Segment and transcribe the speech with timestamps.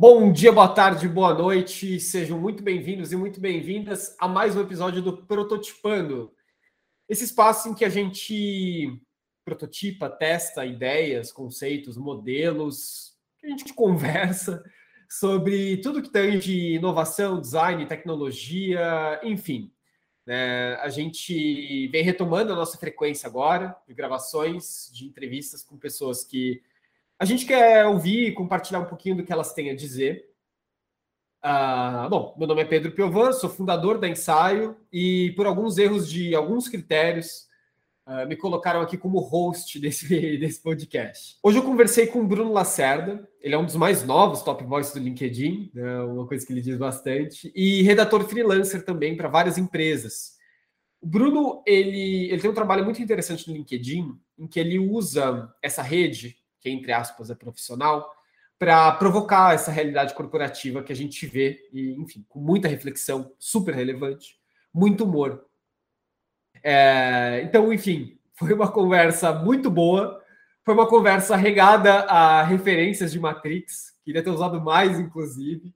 [0.00, 1.98] Bom dia, boa tarde, boa noite.
[1.98, 6.32] Sejam muito bem-vindos e muito bem-vindas a mais um episódio do Prototipando.
[7.08, 8.96] Esse espaço em que a gente
[9.44, 14.62] prototipa, testa ideias, conceitos, modelos, que a gente conversa
[15.10, 19.72] sobre tudo que tem de inovação, design, tecnologia, enfim.
[20.28, 26.22] É, a gente vem retomando a nossa frequência agora de gravações, de entrevistas com pessoas
[26.22, 26.62] que
[27.18, 30.24] a gente quer ouvir e compartilhar um pouquinho do que elas têm a dizer.
[31.44, 36.08] Uh, bom, meu nome é Pedro Piovan, sou fundador da Ensaio e por alguns erros
[36.08, 37.46] de alguns critérios
[38.06, 40.06] uh, me colocaram aqui como host desse,
[40.38, 41.36] desse podcast.
[41.42, 44.92] Hoje eu conversei com o Bruno Lacerda, ele é um dos mais novos top voices
[44.92, 49.58] do LinkedIn, né, uma coisa que ele diz bastante, e redator freelancer também para várias
[49.58, 50.36] empresas.
[51.00, 55.52] O Bruno, ele, ele tem um trabalho muito interessante no LinkedIn, em que ele usa
[55.62, 58.10] essa rede que entre aspas é profissional,
[58.58, 63.74] para provocar essa realidade corporativa que a gente vê, e, enfim, com muita reflexão, super
[63.74, 64.36] relevante,
[64.74, 65.46] muito humor.
[66.62, 70.20] É, então, enfim, foi uma conversa muito boa,
[70.64, 75.72] foi uma conversa regada a referências de Matrix, queria ter usado mais, inclusive.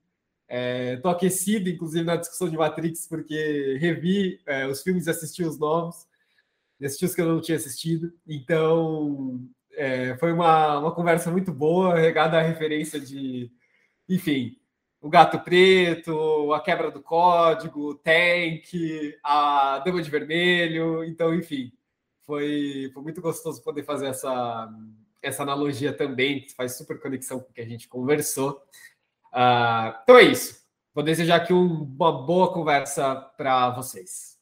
[0.95, 5.43] Estou é, aquecido, inclusive, na discussão de Matrix, porque revi é, os filmes e assisti
[5.43, 6.05] os novos,
[6.83, 8.13] assisti os que eu não tinha assistido.
[8.27, 9.39] Então,
[9.75, 13.51] é, foi uma, uma conversa muito boa, regada à referência de,
[14.07, 14.57] enfim,
[15.01, 18.71] o gato preto, a quebra do código, o tank,
[19.23, 21.03] a dama de vermelho.
[21.03, 21.73] Então, enfim,
[22.25, 24.69] foi, foi muito gostoso poder fazer essa,
[25.21, 28.63] essa analogia também, que faz super conexão com o que a gente conversou.
[29.33, 30.63] Uh, então é isso.
[30.93, 34.37] Vou desejar aqui um, uma boa conversa para vocês.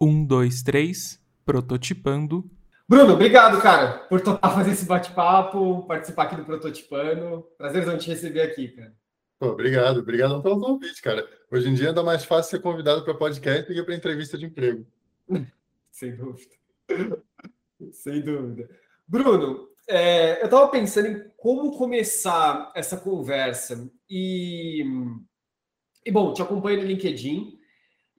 [0.00, 2.50] Um, dois, três, prototipando
[2.90, 7.46] Bruno, obrigado, cara, por topar fazer esse bate-papo, participar aqui do Prototipando.
[7.56, 8.92] Prazer te receber aqui, cara.
[9.38, 11.24] Pô, obrigado, obrigado pelo convite, cara.
[11.52, 14.46] Hoje em dia ainda mais fácil ser convidado para podcast do que para entrevista de
[14.46, 14.84] emprego.
[15.92, 16.50] Sem dúvida.
[17.92, 18.68] Sem dúvida.
[19.06, 23.88] Bruno, é, eu estava pensando em como começar essa conversa.
[24.08, 24.84] E,
[26.04, 27.56] e bom, te acompanho no LinkedIn.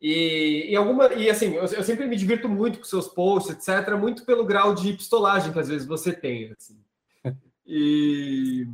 [0.02, 3.96] E, e, alguma, e assim, eu, eu, sempre me divirto muito com seus posts, etc.,
[3.96, 6.52] muito pelo grau de pistolagem que às vezes você tem.
[6.52, 6.80] Assim.
[7.64, 8.66] E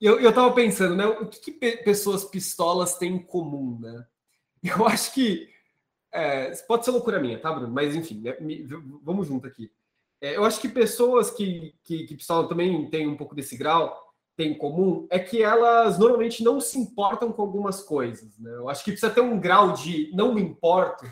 [0.00, 1.06] eu, eu tava pensando, né?
[1.06, 4.06] O que, que pessoas pistolas têm em comum, né?
[4.62, 5.48] Eu acho que.
[6.12, 7.72] É, pode ser loucura minha, tá, Bruno?
[7.72, 8.62] Mas enfim, né, me,
[9.02, 9.72] vamos junto aqui.
[10.20, 14.03] É, eu acho que pessoas que, que, que pistolam também têm um pouco desse grau
[14.36, 18.38] tem em comum é que elas normalmente não se importam com algumas coisas.
[18.38, 18.50] Né?
[18.54, 21.04] Eu acho que precisa ter um grau de não me importo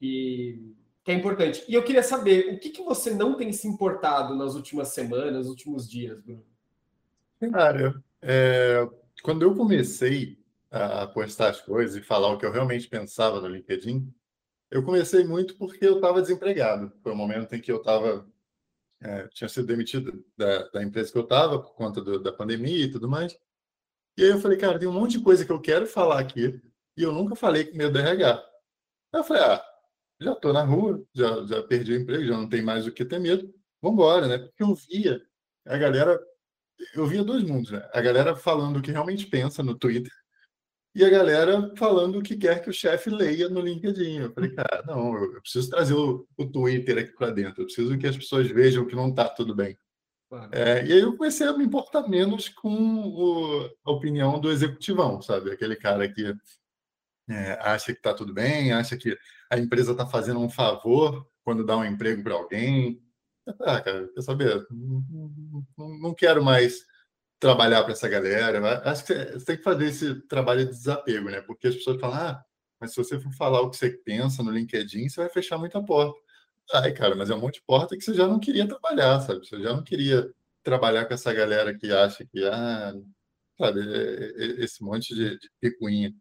[0.00, 0.74] e,
[1.04, 1.64] que é importante.
[1.68, 5.32] E eu queria saber o que, que você não tem se importado nas últimas semanas,
[5.32, 6.44] nos últimos dias, Bruno?
[7.52, 8.88] Cara, é,
[9.22, 10.38] quando eu comecei
[10.70, 14.12] a postar as coisas e falar o que eu realmente pensava no LinkedIn,
[14.70, 16.92] eu comecei muito porque eu estava desempregado.
[17.02, 18.24] Foi o momento em que eu estava
[19.02, 22.84] é, tinha sido demitido da, da, empresa que eu estava por conta do, da pandemia
[22.84, 23.36] e tudo mais.
[24.16, 26.60] E aí eu falei, cara, tem um monte de coisa que eu quero falar aqui
[26.96, 28.34] e eu nunca falei com do RH.
[29.12, 29.64] Aí eu falei, ah,
[30.20, 33.04] já estou na rua, já, já perdi o emprego, já não tem mais o que
[33.04, 34.38] ter medo, vamos embora, né?
[34.38, 35.22] Porque eu via
[35.66, 36.20] a galera,
[36.94, 37.88] eu via dois mundos, né?
[37.92, 40.12] A galera falando o que realmente pensa no Twitter
[40.94, 44.18] e a galera falando o que quer que o chefe leia no LinkedIn.
[44.18, 47.96] Eu falei, cara, não, eu preciso trazer o, o Twitter aqui para dentro, eu preciso
[47.98, 49.78] que as pessoas vejam que não está tudo bem.
[50.28, 50.50] Claro.
[50.52, 55.20] É, e aí eu comecei a me importar menos com o, a opinião do executivão,
[55.20, 55.50] sabe?
[55.50, 56.32] Aquele cara que
[57.28, 59.16] é, acha que está tudo bem, acha que
[59.50, 63.02] a empresa está fazendo um favor quando dá um emprego para alguém.
[63.62, 64.66] Ah, cara, quer saber?
[64.70, 65.04] Não,
[65.76, 66.84] não, não quero mais
[67.40, 68.82] trabalhar para essa galera.
[68.90, 71.40] Acho que você tem que fazer esse trabalho de desapego, né?
[71.40, 72.44] Porque as pessoas falam, ah,
[72.80, 75.82] mas se você for falar o que você pensa no LinkedIn, você vai fechar muita
[75.82, 76.18] porta.
[76.74, 79.46] Ai, cara, mas é um monte de porta que você já não queria trabalhar, sabe?
[79.46, 80.30] Você já não queria
[80.62, 82.94] trabalhar com essa galera que acha que, ah,
[83.58, 83.80] sabe,
[84.62, 86.14] esse monte de, de picuinha.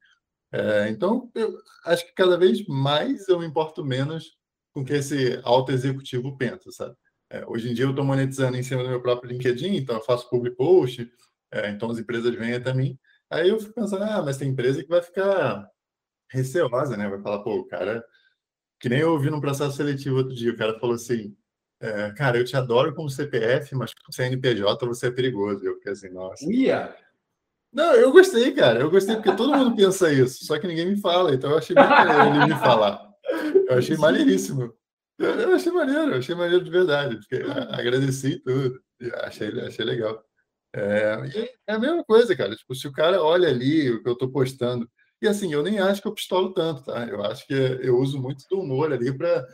[0.52, 4.38] É, então, eu acho que cada vez mais eu me importo menos
[4.74, 6.96] com o que esse alto executivo pensa, sabe?
[7.32, 10.04] É, hoje em dia eu estou monetizando em cima do meu próprio LinkedIn, então eu
[10.04, 11.12] faço public post,
[11.52, 12.98] é, então as empresas vêm até mim.
[13.30, 15.70] Aí eu fico pensando, ah, mas tem empresa que vai ficar
[16.30, 17.08] receosa, né?
[17.08, 18.04] Vai falar, pô, o cara.
[18.80, 21.36] Que nem eu ouvi num processo seletivo outro dia, o cara falou assim:
[21.82, 25.66] é, cara, eu te adoro como CPF, mas como CNPJ você é perigoso.
[25.66, 26.44] Eu fiquei assim, nossa.
[26.52, 26.96] Ia!
[27.72, 28.80] Não, eu gostei, cara.
[28.80, 31.76] Eu gostei porque todo mundo pensa isso, só que ninguém me fala, então eu achei
[31.76, 33.08] muito ele me falar.
[33.68, 34.74] Eu achei maneiríssimo.
[35.20, 37.22] Eu achei maneiro, achei maneiro de verdade.
[37.22, 38.82] Fiquei, agradeci tudo.
[39.24, 40.24] Achei, achei legal.
[40.74, 42.56] É, é a mesma coisa, cara.
[42.56, 44.90] Tipo, se o cara olha ali o que eu estou postando,
[45.22, 47.06] e assim, eu nem acho que eu pistolo tanto, tá?
[47.06, 49.46] Eu acho que eu uso muito do humor ali para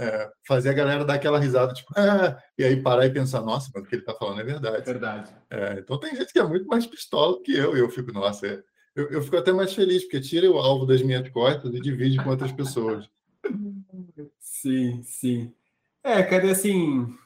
[0.00, 3.70] é, fazer a galera dar aquela risada, tipo, ah, e aí parar e pensar, nossa,
[3.72, 4.84] mas o que ele está falando é verdade.
[4.84, 5.32] Verdade.
[5.48, 8.46] É, então tem gente que é muito mais pistola que eu, e eu fico, nossa,
[8.46, 8.62] é,
[8.96, 12.22] eu, eu fico até mais feliz, porque tira o alvo das minhas costas e divide
[12.22, 13.08] com outras pessoas.
[14.42, 15.54] Sim, sim.
[16.02, 17.16] É, cara, assim,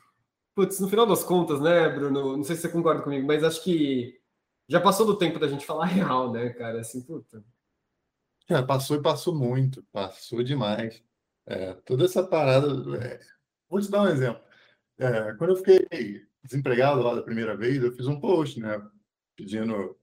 [0.55, 3.65] putz, no final das contas, né, Bruno, não sei se você concorda comigo, mas acho
[3.65, 4.21] que
[4.69, 7.43] já passou do tempo da gente falar real, né, cara, assim, puta.
[8.47, 11.03] Cara, passou e passou muito, passou demais.
[11.47, 12.69] É, toda essa parada.
[12.99, 13.19] É...
[13.69, 14.43] Vou te dar um exemplo.
[14.99, 18.81] É, quando eu fiquei desempregado lá da primeira vez, eu fiz um post, né?
[19.37, 19.99] Pedindo,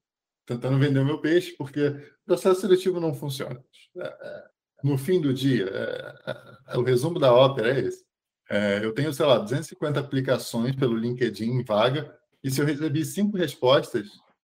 [0.46, 3.64] tentando vender o meu peixe, porque o processo seletivo não funciona.
[3.98, 4.50] É, é,
[4.84, 5.66] no fim do dia,
[6.68, 8.04] é, o resumo da ópera é esse.
[8.84, 12.14] eu tenho, sei lá, 250 aplicações pelo LinkedIn em vaga,
[12.44, 14.08] e se eu recebi cinco respostas,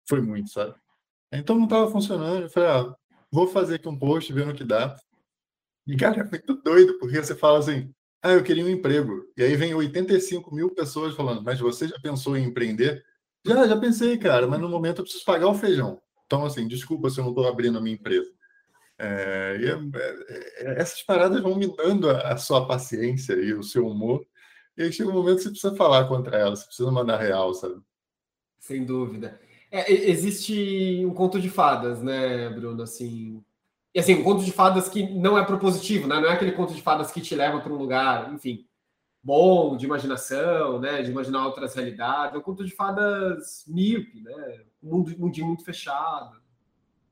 [0.07, 0.75] foi muito, sabe?
[1.31, 2.44] Então não estava funcionando.
[2.44, 2.95] Eu falei, ah,
[3.31, 4.95] vou fazer aqui um post, ver no que dá.
[5.86, 7.94] E, cara, é muito doido, porque você fala assim,
[8.24, 9.24] ah, eu queria um emprego.
[9.38, 13.04] E aí vem 85 mil pessoas falando, mas você já pensou em empreender?
[13.45, 16.01] Já, já pensei, cara, mas no momento eu preciso pagar o feijão.
[16.25, 18.31] Então, assim, desculpa se eu não estou abrindo a minha empresa.
[18.97, 24.25] É, é, é, essas paradas vão minando a, a, sua paciência e o seu humor.
[24.77, 27.53] E aí chega um momento que você precisa falar contra ela, você precisa mandar real,
[27.53, 27.81] sabe?
[28.59, 29.39] Sem dúvida.
[29.71, 32.83] É, existe um conto de fadas, né, Bruno?
[32.83, 33.44] Assim,
[33.94, 36.19] e assim, um conto de fadas que não é propositivo, né?
[36.19, 38.65] Não é aquele conto de fadas que te leva para um lugar, enfim,
[39.24, 41.01] bom, de imaginação, né?
[41.01, 42.36] De imaginar outras realidades.
[42.36, 44.62] É um conto de fadas míope, né?
[44.83, 46.44] Um mundo, mundinho muito fechado.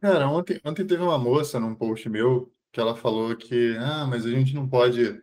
[0.03, 4.25] Cara, ontem, ontem teve uma moça num post meu que ela falou que, ah, mas
[4.25, 5.21] a gente não pode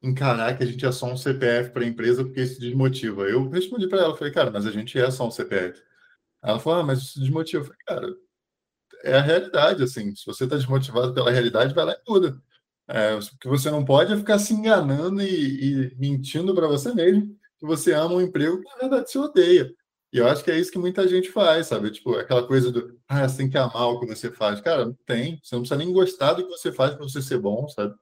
[0.00, 3.22] encarar que a gente é só um CPF para a empresa porque isso desmotiva.
[3.22, 5.82] Eu respondi para ela, falei, cara, mas a gente é só um CPF.
[6.40, 7.64] Ela falou, ah, mas isso desmotiva.
[7.64, 8.16] Eu falei, cara,
[9.02, 10.14] é a realidade, assim.
[10.14, 12.40] Se você está desmotivado pela realidade, vai lá e muda.
[12.86, 16.94] É, o que você não pode é ficar se enganando e, e mentindo para você
[16.94, 19.74] mesmo que você ama um emprego que na verdade você odeia.
[20.12, 21.90] E eu acho que é isso que muita gente faz, sabe?
[21.90, 24.60] Tipo, aquela coisa do, ah, você tem que amar o que você faz.
[24.60, 25.40] Cara, não tem.
[25.42, 27.94] Você não precisa nem gostar do que você faz para você ser bom, sabe?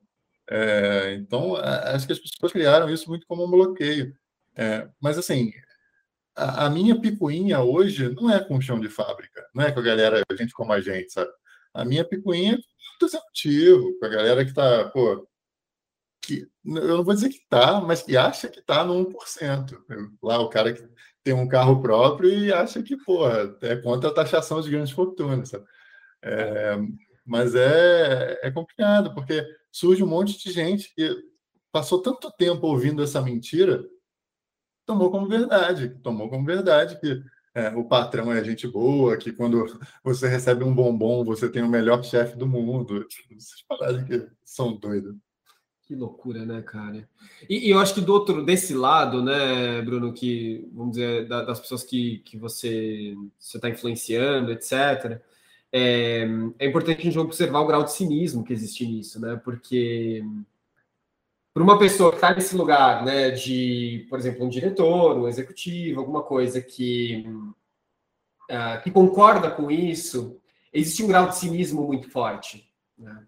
[0.51, 4.13] É, então, acho que as pessoas criaram isso muito como um bloqueio.
[4.57, 5.53] É, mas, assim,
[6.35, 9.83] a, a, minha picuinha hoje não é com chão de fábrica, não é com a
[9.83, 11.31] galera, a gente como a gente, sabe?
[11.73, 12.57] A minha picuinha é
[12.99, 15.29] com o executivo, com a galera que está, pô,
[16.23, 19.79] que eu não vou dizer que está, mas que acha que está no 1%.
[20.23, 20.83] Lá o cara que
[21.23, 23.29] tem um carro próprio e acha que, pô,
[23.63, 25.53] é contra a taxação de grandes fortunas?
[26.23, 26.77] É,
[27.25, 31.15] mas é, é complicado, porque surge um monte de gente que
[31.73, 33.85] passou tanto tempo ouvindo essa mentira
[34.91, 37.23] tomou como verdade, tomou como verdade que
[37.55, 39.65] é, o patrão é gente boa, que quando
[40.03, 43.07] você recebe um bombom, você tem o melhor chefe do mundo.
[43.37, 45.15] Essas paradas que são doidas.
[45.91, 47.09] Que loucura, né, cara?
[47.49, 51.43] E, e, eu acho que do outro, desse lado, né, Bruno, que, vamos dizer, da,
[51.43, 55.21] das pessoas que, que você está influenciando, etc.,
[55.73, 56.29] é,
[56.61, 59.35] é importante a gente observar o grau de cinismo que existe nisso, né?
[59.43, 60.25] Porque
[61.53, 65.99] para uma pessoa que está nesse lugar, né, de, por exemplo, um diretor, um executivo,
[65.99, 67.25] alguma coisa que,
[68.49, 70.41] uh, que concorda com isso,
[70.73, 72.73] existe um grau de cinismo muito forte.
[72.97, 73.27] Né?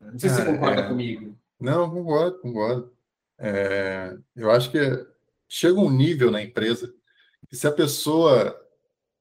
[0.00, 0.88] Não sei se você concorda é...
[0.88, 1.36] comigo.
[1.60, 2.92] Não, concordo, concordo.
[3.38, 4.78] É, eu acho que
[5.48, 6.92] chega um nível na empresa
[7.48, 8.58] que se a pessoa,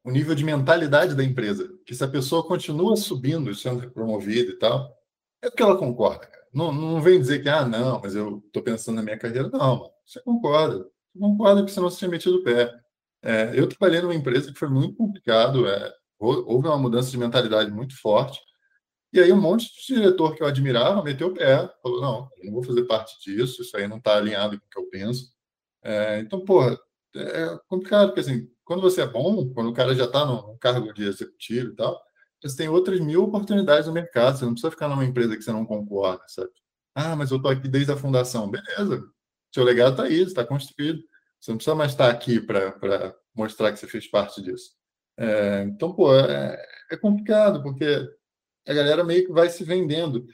[0.03, 4.57] o nível de mentalidade da empresa, que se a pessoa continua subindo, sendo promovida e
[4.57, 4.95] tal,
[5.41, 6.29] é porque ela concorda.
[6.53, 9.49] Não, não vem dizer que, ah, não, mas eu estou pensando na minha carreira.
[9.49, 10.79] Não, você concorda.
[11.13, 12.73] Você concorda você não se tinha metido o pé.
[13.21, 17.71] É, eu trabalhei numa empresa que foi muito complicado, é, houve uma mudança de mentalidade
[17.71, 18.39] muito forte.
[19.13, 22.45] E aí um monte de diretor que eu admirava meteu o pé, falou, não, eu
[22.45, 25.33] não vou fazer parte disso, isso aí não está alinhado com o que eu penso.
[25.83, 26.77] É, então, porra,
[27.15, 30.93] é complicado, porque assim, quando você é bom, quando o cara já está no cargo
[30.93, 32.01] de executivo e tal,
[32.41, 34.37] você tem outras mil oportunidades no mercado.
[34.37, 36.51] Você não precisa ficar numa empresa que você não concorda, sabe?
[36.93, 38.49] Ah, mas eu estou aqui desde a fundação.
[38.49, 39.03] Beleza.
[39.53, 41.03] Seu legado está aí, está construído.
[41.39, 44.71] Você não precisa mais estar aqui para mostrar que você fez parte disso.
[45.17, 46.57] É, então, pô, é,
[46.91, 48.07] é, complicado, porque
[48.67, 50.25] a galera meio que vai se vendendo.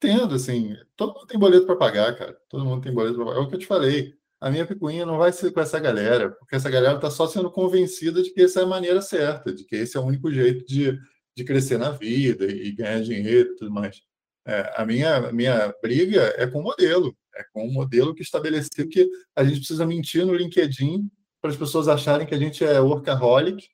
[0.00, 2.36] Tendo, assim, todo mundo tem boleto para pagar, cara.
[2.48, 3.38] Todo mundo tem boleto para pagar.
[3.38, 4.14] É o que eu te falei.
[4.40, 7.50] A minha picuinha não vai ser com essa galera, porque essa galera está só sendo
[7.50, 10.66] convencida de que essa é a maneira certa, de que esse é o único jeito
[10.66, 10.98] de
[11.34, 14.00] de crescer na vida e ganhar dinheiro e tudo mais.
[14.46, 18.88] É, a minha, minha briga é com o modelo, é com o modelo que estabeleceu
[18.88, 21.10] que a gente precisa mentir no LinkedIn
[21.40, 23.66] para as pessoas acharem que a gente é workaholic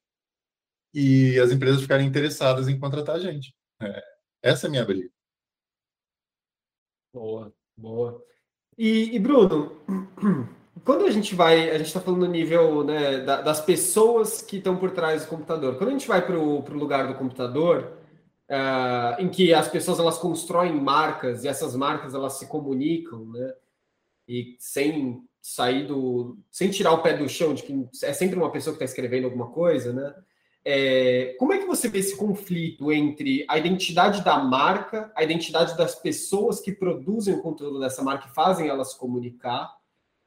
[0.94, 3.54] e as empresas ficarem interessadas em contratar a gente.
[3.80, 4.02] É,
[4.42, 5.10] essa é a minha briga.
[7.12, 8.24] Boa, boa.
[8.76, 9.80] E, e Bruno,
[10.84, 14.58] quando a gente vai, a gente está falando no nível né, da, das pessoas que
[14.58, 15.76] estão por trás do computador.
[15.76, 17.98] Quando a gente vai para o lugar do computador,
[18.48, 23.54] uh, em que as pessoas elas constroem marcas e essas marcas elas se comunicam, né?
[24.26, 28.50] E sem sair do, sem tirar o pé do chão de que é sempre uma
[28.50, 30.14] pessoa que está escrevendo alguma coisa, né?
[30.70, 35.74] É, como é que você vê esse conflito entre a identidade da marca, a identidade
[35.78, 39.74] das pessoas que produzem o conteúdo dessa marca e fazem ela se comunicar?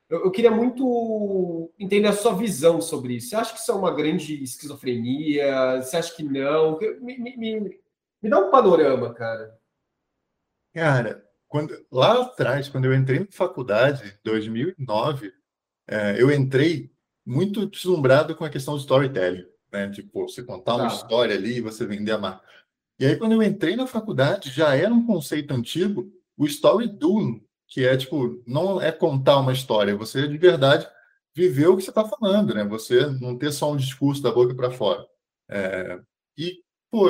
[0.10, 3.30] Eu, eu, queria muito entender a sua visão sobre isso.
[3.30, 5.80] Você acha que isso é uma grande esquizofrenia?
[5.80, 6.80] Você acha que não?
[6.80, 7.80] Me, me, me,
[8.20, 9.56] me dá um panorama, cara.
[10.74, 15.32] Cara, quando, lá atrás, quando eu entrei na faculdade, em 2009,
[15.88, 16.92] é, eu entrei
[17.24, 19.90] muito deslumbrado com a questão do storytelling né?
[19.90, 20.96] Tipo, você contar uma tá.
[20.96, 22.44] história ali e você vender a marca.
[23.00, 27.44] E aí, quando eu entrei na faculdade, já era um conceito antigo, o story doing,
[27.68, 30.88] que é tipo, não é contar uma história, você de verdade
[31.34, 32.64] viver o que você está falando, né?
[32.66, 35.06] Você não ter só um discurso da boca para fora.
[35.50, 36.00] É,
[36.38, 36.62] e,
[36.92, 37.08] pô,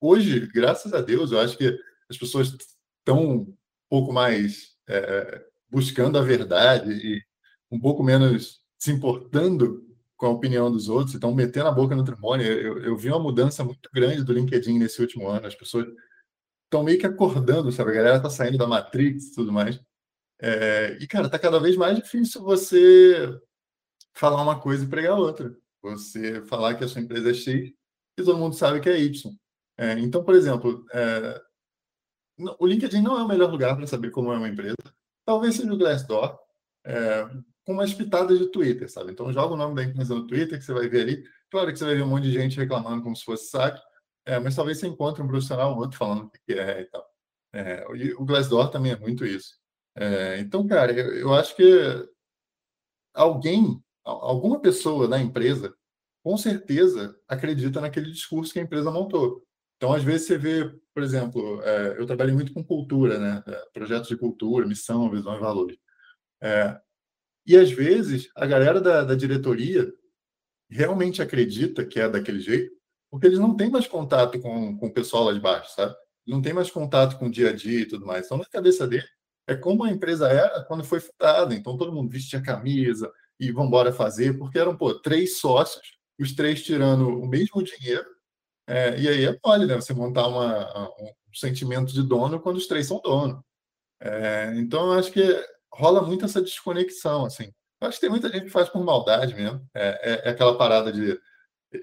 [0.00, 1.78] hoje, graças a Deus, eu acho que
[2.10, 2.56] as pessoas
[2.98, 3.56] estão um
[3.88, 7.22] pouco mais é, buscando a verdade e
[7.70, 9.82] um pouco menos se importando
[10.22, 12.46] com a opinião dos outros, estão metendo a boca no trimônio.
[12.46, 15.48] Eu, eu, vi uma mudança muito grande do LinkedIn nesse último ano.
[15.48, 15.84] As pessoas
[16.62, 17.90] estão meio que acordando, sabe?
[17.90, 19.80] A galera está saindo da Matrix e tudo mais.
[20.40, 23.36] É, e, cara, tá cada vez mais difícil você
[24.14, 25.56] falar uma coisa e pregar outra.
[25.82, 27.72] Você falar que a sua empresa é X
[28.16, 29.36] e todo mundo sabe que é Y.
[29.76, 31.42] É, então, por exemplo, é,
[32.60, 34.76] o LinkedIn não é o melhor lugar para saber como é uma empresa.
[35.26, 36.38] Talvez seja o Glassdoor.
[37.62, 39.12] É, com umas pitadas de Twitter, sabe?
[39.12, 41.24] Então joga o nome da empresa no Twitter que você vai ver ali.
[41.50, 43.80] Claro que você vai ver um monte de gente reclamando como se fosse saque,
[44.24, 47.06] é, mas talvez você encontre um profissional ou outro falando o que é e tal.
[47.54, 47.86] É,
[48.18, 49.56] o Glassdoor também é muito isso.
[49.94, 51.62] É, então, cara, eu, eu acho que
[53.14, 55.74] alguém, alguma pessoa da empresa,
[56.24, 59.44] com certeza acredita naquele discurso que a empresa montou.
[59.76, 63.42] Então, às vezes você vê, por exemplo, é, eu trabalho muito com cultura, né?
[63.46, 65.76] É, projetos de cultura, missão, visão e valores.
[67.46, 69.92] E às vezes a galera da, da diretoria
[70.70, 72.72] realmente acredita que é daquele jeito,
[73.10, 75.94] porque eles não têm mais contato com, com o pessoal lá de baixo, sabe?
[76.26, 78.24] Não tem mais contato com o dia a dia e tudo mais.
[78.24, 79.04] Então, na cabeça dele,
[79.46, 81.54] é como a empresa era quando foi fundada.
[81.54, 86.32] Então, todo mundo vestia camisa e vão embora fazer, porque eram, pô, três sócios, os
[86.32, 88.06] três tirando o mesmo dinheiro.
[88.66, 89.74] É, e aí é mole, né?
[89.74, 93.44] Você montar uma, um sentimento de dono quando os três são dono.
[94.00, 95.22] É, então, eu acho que
[95.72, 97.52] rola muito essa desconexão, assim.
[97.80, 99.66] Eu acho que tem muita gente que faz por maldade mesmo.
[99.74, 101.18] É, é, é, aquela parada de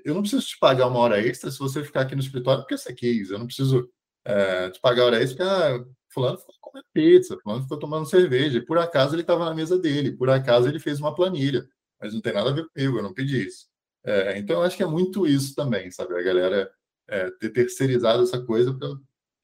[0.06, 2.78] eu não preciso te pagar uma hora extra se você ficar aqui no escritório porque
[2.78, 3.32] você quis.
[3.32, 3.90] Eu não preciso
[4.24, 8.64] é, te pagar hora extra porque ah, fulano ficou comendo pizza, fulano ficou tomando cerveja.
[8.66, 11.68] Por acaso ele estava na mesa dele, por acaso ele fez uma planilha.
[12.00, 13.68] Mas não tem nada a ver comigo, eu não pedi isso.
[14.06, 16.16] É, então eu acho que é muito isso também, sabe?
[16.16, 16.72] A galera
[17.10, 18.90] é, ter terceirizado essa coisa para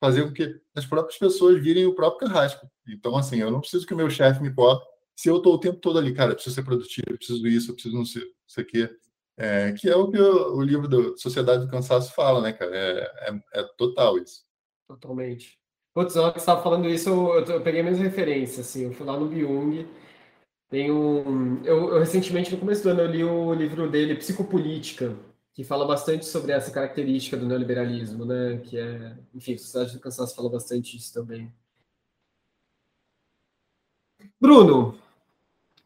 [0.05, 2.69] fazer com que as próprias pessoas virem o próprio carrasco.
[2.87, 4.85] Então, assim, eu não preciso que o meu chefe me possa.
[5.15, 7.71] Se eu estou o tempo todo ali, cara, eu preciso ser produtivo, eu preciso isso,
[7.71, 8.89] eu preciso não sei, sei o quê.
[9.37, 12.75] É, que é o que o, o livro da Sociedade do Cansaço fala, né, cara?
[12.75, 14.43] É, é, é total isso.
[14.87, 15.59] Totalmente.
[15.93, 18.93] Putz, na que você estava falando isso, eu, eu, peguei a mesma referência, assim, eu
[18.93, 19.87] fui lá no Byung,
[20.69, 21.63] tem um...
[21.63, 25.15] Eu, eu, recentemente, no começo do ano, eu li o livro dele, Psicopolítica,
[25.55, 28.57] que fala bastante sobre essa característica do neoliberalismo, né?
[28.57, 31.49] Que é, enfim, a Sociedade do Cansaço fala bastante disso também.
[34.39, 34.99] Bruno,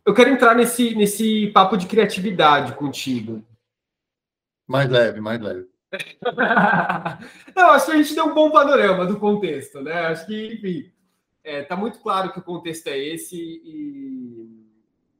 [0.03, 3.45] eu quero entrar nesse, nesse papo de criatividade contigo.
[4.67, 5.69] Mais leve, mais leve.
[7.55, 10.07] Não, acho que a gente deu um bom panorama do contexto, né?
[10.07, 10.91] Acho que, enfim,
[11.43, 14.65] é, tá muito claro que o contexto é esse e,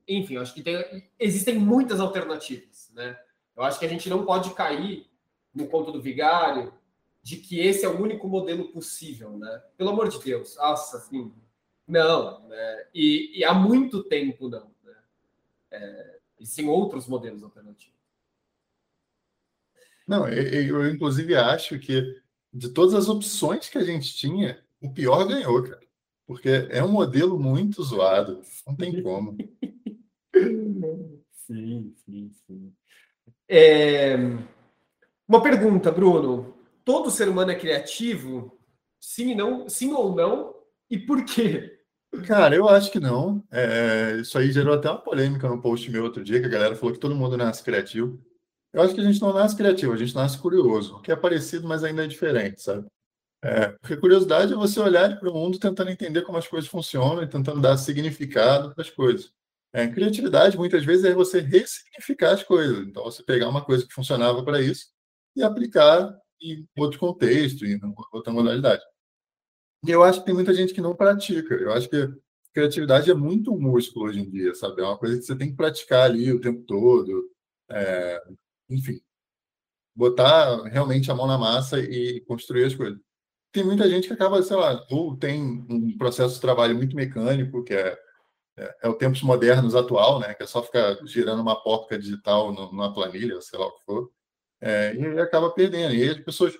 [0.07, 3.15] enfim, acho que tem, existem muitas alternativas, né?
[3.59, 5.05] Eu acho que a gente não pode cair
[5.53, 6.73] no conto do vigário
[7.21, 9.61] de que esse é o único modelo possível, né?
[9.75, 11.33] Pelo amor de Deus, nossa, assim,
[11.85, 12.87] não, né?
[12.95, 14.95] E, e há muito tempo não, né?
[15.71, 17.99] É, existem outros modelos alternativos.
[20.07, 22.21] Não, eu, eu inclusive acho que
[22.53, 25.81] de todas as opções que a gente tinha, o pior ganhou, cara.
[26.25, 29.35] Porque é um modelo muito zoado, não tem como.
[31.45, 32.73] sim, sim, sim.
[33.49, 34.15] É...
[35.27, 36.53] Uma pergunta, Bruno.
[36.85, 38.57] Todo ser humano é criativo?
[38.99, 40.55] Sim, não, sim ou não?
[40.89, 41.79] E por quê?
[42.25, 43.43] Cara, eu acho que não.
[43.51, 46.75] É, isso aí gerou até uma polêmica no post meu outro dia, que a galera
[46.75, 48.19] falou que todo mundo nasce criativo.
[48.73, 51.67] Eu acho que a gente não nasce criativo, a gente nasce curioso, que é parecido,
[51.67, 52.87] mas ainda é diferente, sabe?
[53.43, 57.23] É, porque curiosidade é você olhar para o mundo tentando entender como as coisas funcionam
[57.23, 59.31] e tentando dar significado para as coisas.
[59.71, 62.88] É, criatividade, muitas vezes, é você ressignificar as coisas.
[62.88, 64.88] Então, você pegar uma coisa que funcionava para isso
[65.35, 67.79] e aplicar em outro contexto, em
[68.11, 68.81] outra modalidade.
[69.85, 71.53] E eu acho que tem muita gente que não pratica.
[71.53, 72.09] Eu acho que
[72.53, 74.81] criatividade é muito um músculo hoje em dia, sabe?
[74.81, 77.29] É uma coisa que você tem que praticar ali o tempo todo.
[77.69, 78.21] É,
[78.69, 78.99] enfim,
[79.95, 82.99] botar realmente a mão na massa e construir as coisas.
[83.51, 87.63] Tem muita gente que acaba, sei lá, ou tem um processo de trabalho muito mecânico,
[87.63, 87.97] que é,
[88.59, 90.33] é, é o tempos modernos atual, né?
[90.33, 94.11] Que é só ficar girando uma porca digital numa planilha, sei lá o que for,
[94.61, 95.95] é, e acaba perdendo.
[95.95, 96.53] E as pessoas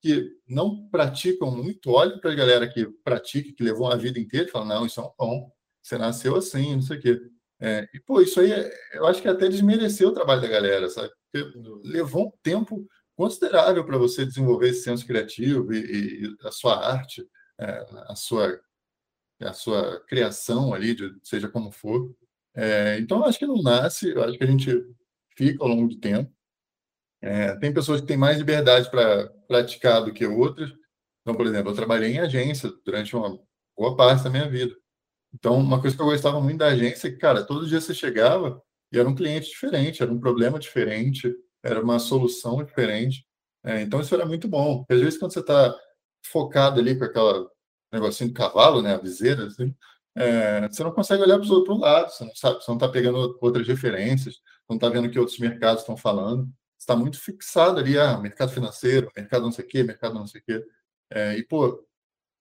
[0.00, 4.46] que não praticam muito, olham para a galera que pratica, que levou a vida inteira
[4.46, 5.50] e falam, não, isso é um bom,
[5.82, 7.20] você nasceu assim, não sei o quê.
[7.58, 8.52] É, e, pô, isso aí,
[8.92, 11.10] eu acho que até desmereceu o trabalho da galera, sabe?
[11.32, 12.86] Porque levou um tempo
[13.16, 17.26] considerável para você desenvolver esse senso criativo e, e a sua arte,
[17.58, 18.60] é, a sua
[19.40, 22.14] a sua criação ali, de, seja como for.
[22.54, 24.72] É, então, acho que não nasce, eu acho que a gente
[25.36, 26.32] fica ao longo do tempo.
[27.20, 30.72] É, tem pessoas que têm mais liberdade para praticar do que outras.
[31.22, 33.38] Então, por exemplo, eu trabalhei em agência durante uma
[33.76, 34.74] boa parte da minha vida.
[35.34, 37.92] Então, uma coisa que eu gostava muito da agência é que, cara, todo dia você
[37.92, 38.62] chegava
[38.92, 43.26] e era um cliente diferente, era um problema diferente, era uma solução diferente.
[43.64, 44.78] É, então, isso era muito bom.
[44.78, 45.76] Porque, às vezes, quando você está
[46.24, 47.50] focado ali com aquela
[47.96, 49.74] negocinho de cavalo, né, a viseira, assim,
[50.16, 52.88] é, você não consegue olhar para os outros lados, você não sabe, você não está
[52.88, 56.48] pegando outras referências, não está vendo o que outros mercados estão falando,
[56.78, 60.40] está muito fixado ali, ah, mercado financeiro, mercado não sei o quê, mercado não sei
[60.40, 60.64] o quê.
[61.10, 61.86] É, e, pô,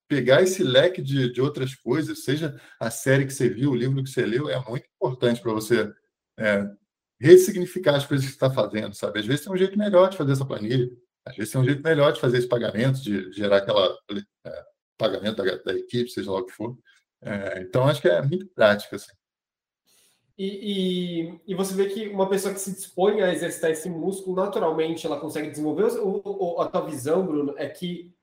[0.07, 4.03] pegar esse leque de, de outras coisas, seja a série que você viu, o livro
[4.03, 5.91] que você leu, é muito importante para você
[6.39, 6.69] é,
[7.19, 9.19] ressignificar as coisas que está fazendo, sabe?
[9.19, 10.89] Às vezes tem um jeito melhor de fazer essa planilha,
[11.25, 13.97] às vezes tem um jeito melhor de fazer esse pagamento, de gerar aquela
[14.45, 14.65] é,
[14.97, 16.77] pagamento da, da, equipe, seja lá o que for.
[17.21, 19.11] É, então, acho que é muito prático, assim.
[20.37, 24.35] E, e, e, você vê que uma pessoa que se dispõe a exercitar esse músculo,
[24.35, 25.97] naturalmente, ela consegue desenvolver.
[25.97, 28.13] Ou, a tua visão, Bruno, é que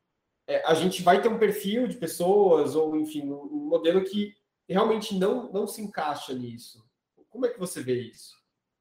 [0.46, 4.34] é, a gente vai ter um perfil de pessoas, ou enfim, um modelo que
[4.68, 6.84] realmente não, não se encaixa nisso.
[7.30, 8.36] Como é que você vê isso?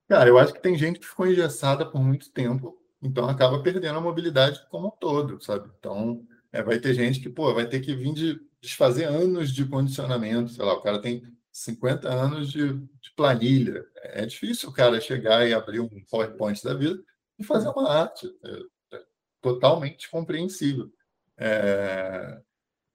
[0.10, 3.98] Cara, eu acho que tem gente que ficou engessada por muito tempo, então acaba perdendo
[3.98, 5.72] a mobilidade como um todo, sabe?
[5.80, 9.66] Então, é, vai ter gente que, pô, vai ter que vir de desfazer anos de
[9.66, 13.86] condicionamento, sei lá, o cara tem 50 anos de, de planilha.
[13.96, 17.02] É difícil o cara chegar e abrir um PowerPoint da vida
[17.38, 18.28] e fazer uma arte.
[18.44, 19.04] É, é
[19.42, 20.92] totalmente compreensível.
[21.38, 22.40] É...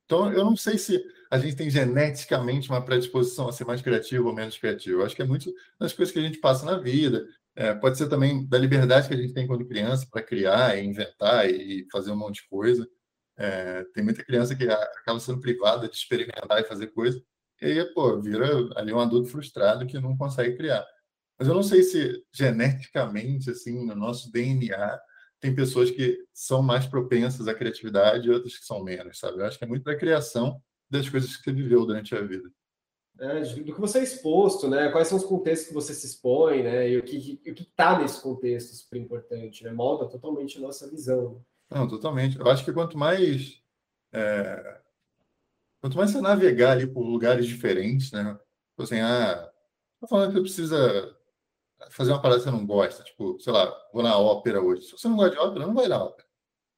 [0.04, 4.28] Então, eu não sei se a gente tem geneticamente uma predisposição a ser mais criativo
[4.28, 5.00] ou menos criativo.
[5.00, 7.26] Eu acho que é muito das coisas que a gente passa na vida.
[7.56, 10.84] É, pode ser também da liberdade que a gente tem quando criança para criar, e
[10.84, 12.88] inventar e fazer um monte de coisa.
[13.38, 17.22] É, tem muita criança que acaba sendo privada de experimentar e fazer coisa,
[17.60, 18.46] e aí, pô, vira
[18.76, 20.86] ali um adulto frustrado que não consegue criar.
[21.38, 25.00] Mas eu não sei se geneticamente, assim, no nosso DNA,
[25.40, 29.38] tem pessoas que são mais propensas à criatividade e outras que são menos, sabe?
[29.38, 32.50] Eu acho que é muito da criação das coisas que você viveu durante a vida.
[33.18, 34.90] É, do que você é exposto, né?
[34.90, 36.90] Quais são os contextos que você se expõe, né?
[36.90, 39.72] E o que o que está nesse contexto super importante, né?
[39.72, 41.42] Molda totalmente a nossa visão.
[41.70, 42.38] Não, totalmente.
[42.38, 43.60] Eu acho que quanto mais
[44.12, 44.80] é,
[45.80, 48.24] quanto mais você navegar ali por lugares diferentes, né?
[48.70, 49.50] Tipo assim, ah,
[50.00, 51.16] tô falando que precisa
[51.90, 54.82] fazer uma parada que você não gosta, tipo, sei lá, vou na ópera hoje.
[54.84, 56.28] Se você não gosta de ópera, não vai na ópera.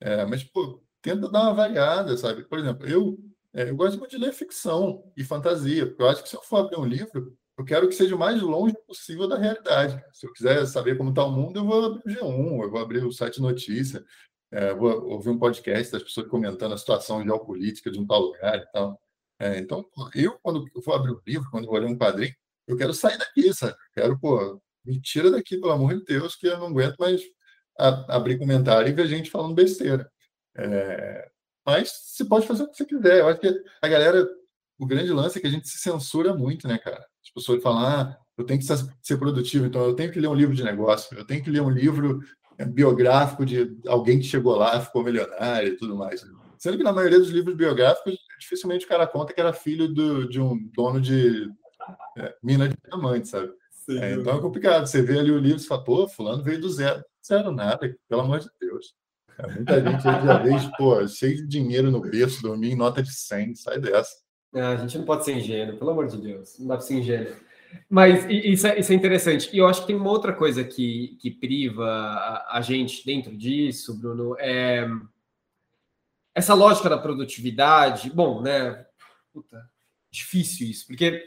[0.01, 2.45] É, mas, pô, tenta dar uma variada, sabe?
[2.45, 3.19] Por exemplo, eu,
[3.55, 6.43] é, eu gosto muito de ler ficção e fantasia, porque eu acho que se eu
[6.43, 10.03] for abrir um livro, eu quero que seja o mais longe possível da realidade.
[10.13, 12.81] Se eu quiser saber como está o mundo, eu vou abrir o G1, eu vou
[12.81, 14.05] abrir o site notícia,
[14.51, 18.59] é, vou ouvir um podcast das pessoas comentando a situação geopolítica de um tal lugar
[18.59, 19.01] e tal.
[19.39, 19.85] É, então,
[20.15, 22.35] eu, quando eu abrir um livro, quando eu vou ler um quadrinho,
[22.67, 23.75] eu quero sair daqui, sabe?
[23.95, 27.21] quero, pô, me tira daqui, pelo amor de Deus, que eu não aguento mais
[27.79, 30.11] a, abrir comentário e ver gente falando besteira.
[30.57, 31.31] É,
[31.65, 33.21] mas você pode fazer o que você quiser.
[33.21, 34.27] Eu acho que a galera,
[34.79, 36.99] o grande lance é que a gente se censura muito, né, cara?
[37.23, 40.35] As pessoas falam, ah, eu tenho que ser produtivo, então eu tenho que ler um
[40.35, 42.21] livro de negócio, eu tenho que ler um livro
[42.65, 46.25] biográfico de alguém que chegou lá, ficou milionário e tudo mais.
[46.59, 50.29] Sendo que na maioria dos livros biográficos, dificilmente o cara conta que era filho do,
[50.29, 51.49] de um dono de
[52.17, 53.53] é, mina de diamante, sabe?
[53.91, 54.87] É, então é complicado.
[54.87, 57.03] Você vê ali o livro e fala, pô, fulano veio do zero.
[57.25, 58.95] Zero nada, pelo amor de Deus.
[59.39, 63.13] É, muita gente já vê, pô, cheio de dinheiro no berço, dormir em nota de
[63.13, 64.17] 100, sai dessa.
[64.53, 67.33] a gente não pode ser ingênuo, pelo amor de Deus, não dá para ser ingênuo.
[67.89, 69.51] Mas isso é, isso é, interessante.
[69.53, 73.37] E eu acho que tem uma outra coisa que, que priva a, a gente dentro
[73.37, 74.87] disso, Bruno, é
[76.35, 78.11] essa lógica da produtividade.
[78.11, 78.87] Bom, né?
[79.33, 79.69] Puta,
[80.11, 81.25] difícil isso, porque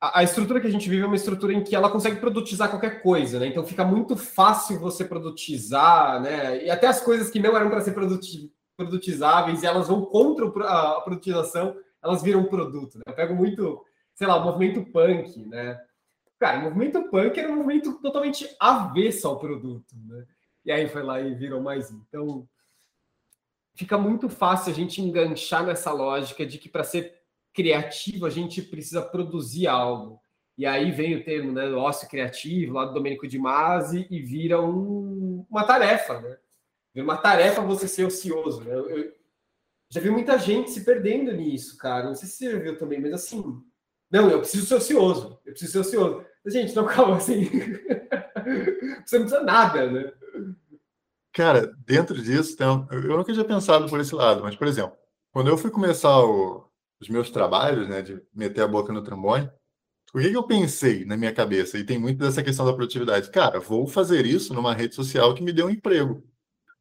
[0.00, 2.68] a, a, estrutura que a gente vive é uma estrutura em que ela consegue produtizar
[2.70, 3.46] qualquer coisa, né?
[3.46, 6.64] Então fica muito fácil você produtizar, né?
[6.64, 7.94] E até as coisas que não eram para ser
[8.76, 11.76] produtizáveis e elas vão contra a produtização
[12.06, 12.96] elas viram produto.
[12.98, 13.02] Né?
[13.06, 13.84] Eu pego muito,
[14.16, 15.80] sei lá, o movimento punk, né?
[16.38, 20.26] Cara, o movimento punk era um movimento totalmente avesso ao produto, né?
[20.64, 22.02] E aí foi lá e virou mais um.
[22.08, 22.48] Então,
[23.74, 27.14] fica muito fácil a gente enganchar nessa lógica de que para ser
[27.52, 30.20] criativo a gente precisa produzir algo.
[30.58, 34.60] E aí vem o termo, né, ócio criativo, lá do Domênico de Masi, e vira
[34.60, 36.38] um, uma tarefa, né?
[36.94, 38.64] Vira uma tarefa você ser ocioso.
[38.64, 38.74] Né?
[38.74, 39.12] Eu, eu,
[39.90, 42.06] já vi muita gente se perdendo nisso, cara.
[42.06, 43.62] Não sei se você viu também, mas assim.
[44.10, 45.38] Não, eu preciso ser ocioso.
[45.44, 46.24] Eu preciso ser ocioso.
[46.46, 47.44] Gente, não, calma, assim.
[49.04, 50.12] você não precisa nada, né?
[51.32, 52.86] Cara, dentro disso, um...
[52.90, 54.96] eu nunca tinha pensado por esse lado, mas, por exemplo,
[55.32, 56.66] quando eu fui começar o...
[57.00, 59.50] os meus trabalhos, né, de meter a boca no trombone,
[60.14, 61.76] o que, que eu pensei na minha cabeça?
[61.76, 63.30] E tem muito dessa questão da produtividade.
[63.30, 66.22] Cara, vou fazer isso numa rede social que me dê um emprego.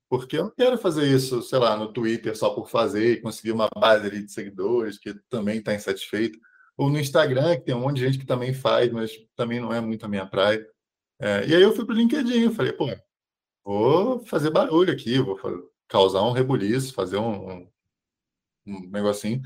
[0.07, 3.51] Porque eu não quero fazer isso, sei lá, no Twitter só por fazer e conseguir
[3.51, 6.39] uma base ali de seguidores que também está insatisfeito.
[6.77, 9.73] Ou no Instagram, que tem um monte de gente que também faz, mas também não
[9.73, 10.65] é muito a minha praia.
[11.19, 12.87] É, e aí eu fui para o LinkedIn, falei, pô,
[13.63, 15.39] vou fazer barulho aqui, vou
[15.87, 17.69] causar um rebuliço, fazer um, um,
[18.67, 19.41] um negocinho.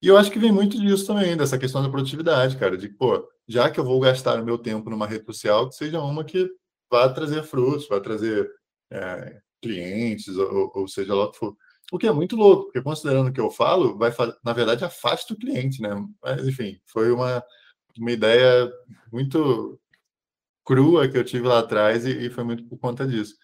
[0.00, 3.28] E eu acho que vem muito disso também, dessa questão da produtividade, cara, de, pô,
[3.48, 6.48] já que eu vou gastar o meu tempo numa rede social, que seja uma que
[6.90, 8.48] vá trazer frutos, vá trazer
[8.92, 11.56] é, clientes, ou, ou seja lá o que for.
[11.90, 14.12] O que é muito louco, porque considerando o que eu falo, vai
[14.44, 15.90] na verdade afasta o cliente, né?
[16.22, 17.42] Mas, enfim, foi uma,
[17.98, 18.70] uma ideia
[19.12, 19.80] muito
[20.64, 23.34] crua que eu tive lá atrás e, e foi muito por conta disso.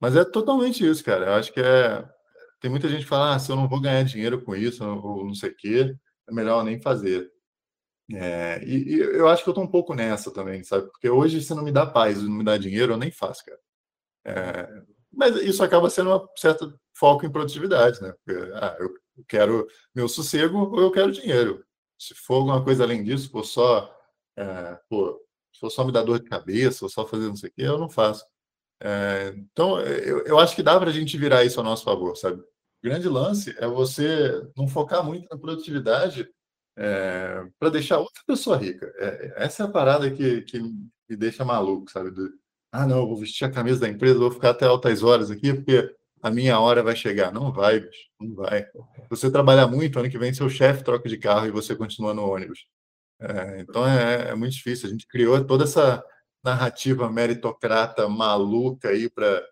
[0.00, 1.26] Mas é totalmente isso, cara.
[1.26, 2.06] Eu acho que é.
[2.60, 5.24] Tem muita gente que fala, ah, se eu não vou ganhar dinheiro com isso, ou
[5.24, 5.96] não sei o quê,
[6.28, 7.30] é melhor nem fazer.
[8.12, 10.90] É, e, e, eu acho que eu tô um pouco nessa também, sabe?
[10.90, 13.58] Porque hoje, se não me dá paz, não me dá dinheiro, eu nem faço, cara.
[14.24, 14.82] É,
[15.18, 18.14] mas isso acaba sendo um certo foco em produtividade, né?
[18.24, 18.94] Porque, ah, eu
[19.26, 21.64] quero meu sossego ou eu quero dinheiro.
[21.98, 23.92] Se for alguma coisa além disso, for só,
[24.36, 25.20] é, pô,
[25.52, 27.62] se for só me dar dor de cabeça ou só fazer não sei o quê,
[27.62, 28.24] eu não faço.
[28.80, 32.16] É, então, eu, eu acho que dá para a gente virar isso a nosso favor,
[32.16, 32.40] sabe?
[32.40, 32.46] O
[32.80, 36.30] grande lance é você não focar muito na produtividade
[36.76, 38.86] é, para deixar outra pessoa rica.
[38.98, 42.12] É, essa é a parada que, que me deixa maluco, sabe?
[42.12, 42.30] Do,
[42.72, 45.94] ah, não, vou vestir a camisa da empresa, vou ficar até altas horas aqui, porque
[46.22, 47.32] a minha hora vai chegar.
[47.32, 48.66] Não vai, bicho, não vai.
[49.10, 52.28] Você trabalhar muito, ano que vem seu chefe troca de carro e você continua no
[52.28, 52.66] ônibus.
[53.20, 54.88] É, então é, é, muito difícil.
[54.88, 56.04] A gente criou toda essa
[56.44, 59.44] narrativa meritocrata maluca aí para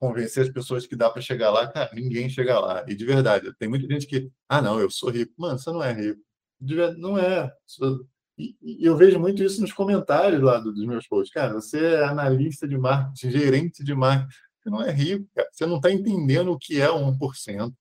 [0.00, 1.66] convencer as pessoas que dá para chegar lá.
[1.68, 2.84] Cara, ninguém chega lá.
[2.88, 5.32] E de verdade, tem muita gente que, ah, não, eu sou rico.
[5.36, 6.20] Mano, você não é rico.
[6.98, 7.50] Não é.
[8.38, 11.32] E, eu vejo muito isso nos comentários lá dos meus posts.
[11.32, 14.38] Cara, você é analista de marketing, gerente de marketing.
[14.62, 15.48] Você não é rico, cara.
[15.52, 17.74] Você não está entendendo o que é 1%.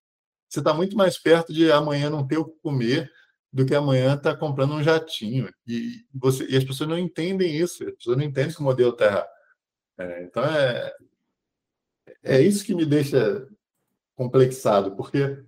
[0.50, 3.12] Você está muito mais perto de amanhã não ter o que comer
[3.52, 5.52] do que amanhã estar tá comprando um jatinho.
[5.68, 7.84] E, você, e as pessoas não entendem isso.
[7.84, 9.30] As pessoas não entendem que o modelo está errado.
[10.00, 10.94] É, então, é,
[12.24, 13.48] é isso que me deixa
[14.16, 15.44] complexado, porque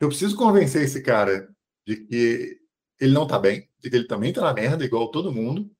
[0.00, 1.48] eu preciso convencer esse cara
[1.86, 2.65] de que
[3.00, 5.70] ele não está bem, ele também está na merda, igual todo mundo.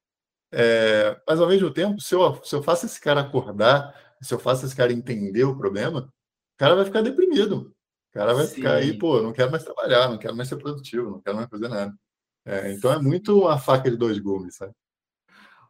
[0.53, 4.39] É, mas ao mesmo tempo, se eu, se eu faço esse cara acordar, se eu
[4.39, 7.75] faço esse cara entender o problema, o cara vai ficar deprimido.
[8.11, 8.55] O cara vai Sim.
[8.55, 11.49] ficar aí, pô, não quero mais trabalhar, não quero mais ser produtivo, não quero mais
[11.49, 11.95] fazer nada.
[12.47, 14.73] É, então é muito uma faca de dois gumes, sabe?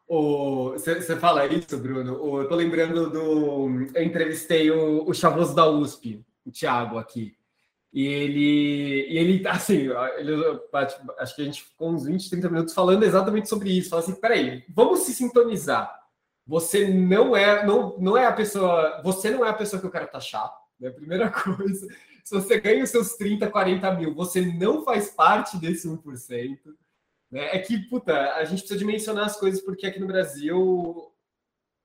[0.06, 2.22] Você fala isso, Bruno?
[2.22, 3.88] O, eu tô lembrando do.
[3.92, 7.37] Eu entrevistei o, o Chavoso da USP, o Thiago, aqui.
[7.92, 10.35] E ele, e ele assim, ele,
[11.18, 13.90] acho que a gente ficou uns 20, 30 minutos falando exatamente sobre isso.
[13.90, 15.94] Fala assim: peraí, vamos se sintonizar.
[16.46, 19.90] Você não é, não, não é a pessoa, você não é a pessoa que eu
[19.90, 20.90] quero taxar, né?
[20.90, 21.87] Primeira coisa.
[22.27, 26.59] Se você ganha os seus 30, 40 mil, você não faz parte desse 1%.
[27.31, 27.57] Né?
[27.57, 31.12] É que, puta, a gente precisa dimensionar as coisas, porque aqui no Brasil,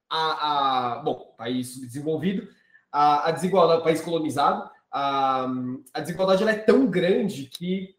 [0.09, 2.47] a, a bom, país desenvolvido,
[2.91, 5.47] a, a desigualdade, país colonizado, a,
[5.93, 7.95] a desigualdade é tão grande que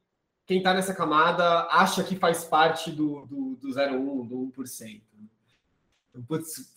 [0.46, 5.02] quem está nessa camada acha que faz parte do, do, do 0,1, do 1%.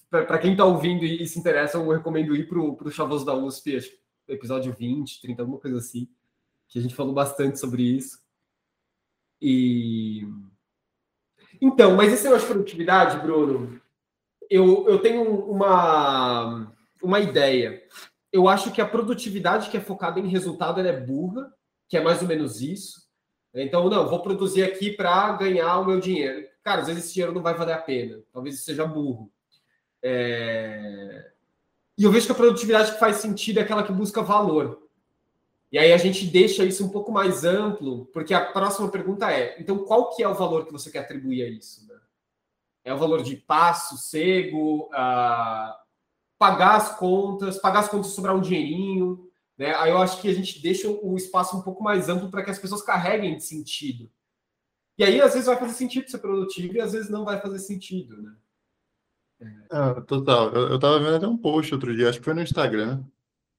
[0.09, 3.99] Para quem está ouvindo e, se interessa, eu recomendo ir para o Chavoso da USP,
[4.27, 6.07] episódio 20, 30, alguma coisa assim,
[6.67, 8.23] que a gente falou bastante sobre isso.
[9.41, 10.25] E
[11.61, 13.81] então, mas esse negócio de produtividade, Bruno,
[14.49, 17.83] eu, eu tenho uma, uma ideia.
[18.35, 21.53] Eu acho que a produtividade que é focada em resultado é burra,
[21.87, 23.07] que é mais ou menos isso.
[23.53, 26.45] Então, não, vou produzir aqui para ganhar o meu dinheiro.
[26.61, 28.21] Cara, às vezes esse dinheiro não vai valer a pena.
[28.33, 29.31] Talvez isso seja burro.
[30.03, 31.31] É...
[31.97, 34.85] E eu vejo que a produtividade que faz sentido é aquela que busca valor.
[35.71, 39.55] E aí a gente deixa isso um pouco mais amplo, porque a próxima pergunta é:
[39.61, 41.87] então qual que é o valor que você quer atribuir a isso?
[41.87, 41.95] Né?
[42.83, 45.84] É o valor de paz, sossego, uh,
[46.37, 49.73] pagar as contas, pagar as contas sobrar um dinheirinho, né?
[49.75, 52.51] Aí eu acho que a gente deixa o espaço um pouco mais amplo para que
[52.51, 54.09] as pessoas carreguem de sentido.
[54.97, 57.59] E aí, às vezes, vai fazer sentido ser produtivo e às vezes não vai fazer
[57.59, 58.35] sentido, né?
[59.71, 60.49] É, total.
[60.53, 63.03] Eu, estava vendo até um post outro dia, acho que foi no Instagram,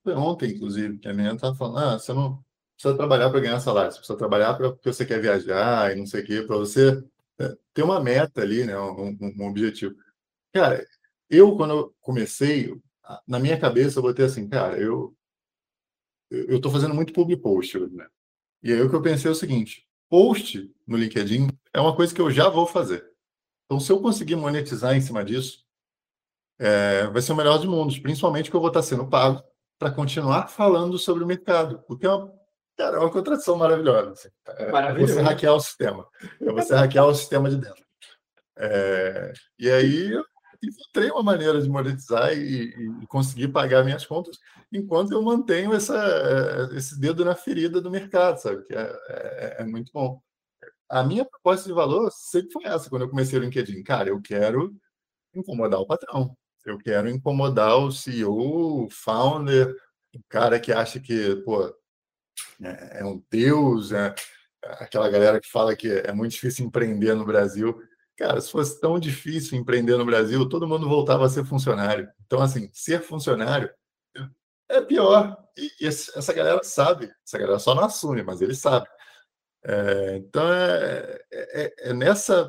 [0.02, 2.42] foi ontem, inclusive, que a menina estava falando: ah, você não
[2.74, 6.06] precisa trabalhar para ganhar salário, você precisa trabalhar pra, porque você quer viajar e não
[6.06, 7.04] sei o quê, para você
[7.38, 9.94] é, ter uma meta ali, né, um, um, objetivo.
[10.52, 10.86] Cara,
[11.28, 12.74] eu, quando eu comecei,
[13.26, 15.16] na minha cabeça, eu botei assim, cara, eu
[16.30, 18.06] eu estou fazendo muito public post, né?
[18.62, 22.14] E aí o que eu pensei é o seguinte: post no LinkedIn é uma coisa
[22.14, 23.08] que eu já vou fazer.
[23.64, 25.64] Então, se eu conseguir monetizar em cima disso,
[26.58, 29.42] é, vai ser o melhor de mundos, principalmente que eu vou estar sendo pago
[29.78, 32.32] para continuar falando sobre o mercado, porque é uma,
[32.76, 34.12] cara, é uma contradição maravilhosa.
[34.12, 34.28] Assim.
[34.48, 36.08] É, você hackear o sistema,
[36.40, 37.84] é você hackear o sistema de dentro.
[38.56, 40.24] É, e aí eu
[40.68, 44.38] encontrei uma maneira de monetizar e, e, conseguir pagar minhas contas
[44.72, 48.62] enquanto eu mantenho essa, esse dedo na ferida do mercado, sabe?
[48.64, 50.20] Que é, é, é muito bom.
[50.88, 53.82] A minha proposta de valor sempre foi essa, quando eu comecei o LinkedIn.
[53.82, 54.74] Cara, eu quero
[55.34, 56.36] incomodar o patrão.
[56.64, 59.74] Eu quero incomodar o CEO, o founder,
[60.14, 61.66] o cara que acha que, pô,
[62.62, 64.14] é, é um deus, é,
[64.62, 67.80] aquela galera que fala que é muito difícil empreender no Brasil.
[68.16, 72.08] Cara, se fosse tão difícil empreender no Brasil, todo mundo voltava a ser funcionário.
[72.24, 73.70] Então, assim, ser funcionário
[74.68, 75.36] é pior.
[75.56, 77.10] E, e essa galera sabe.
[77.26, 78.88] Essa galera só não assume, mas eles sabem.
[79.64, 82.48] É, então, é, é, é, nessa,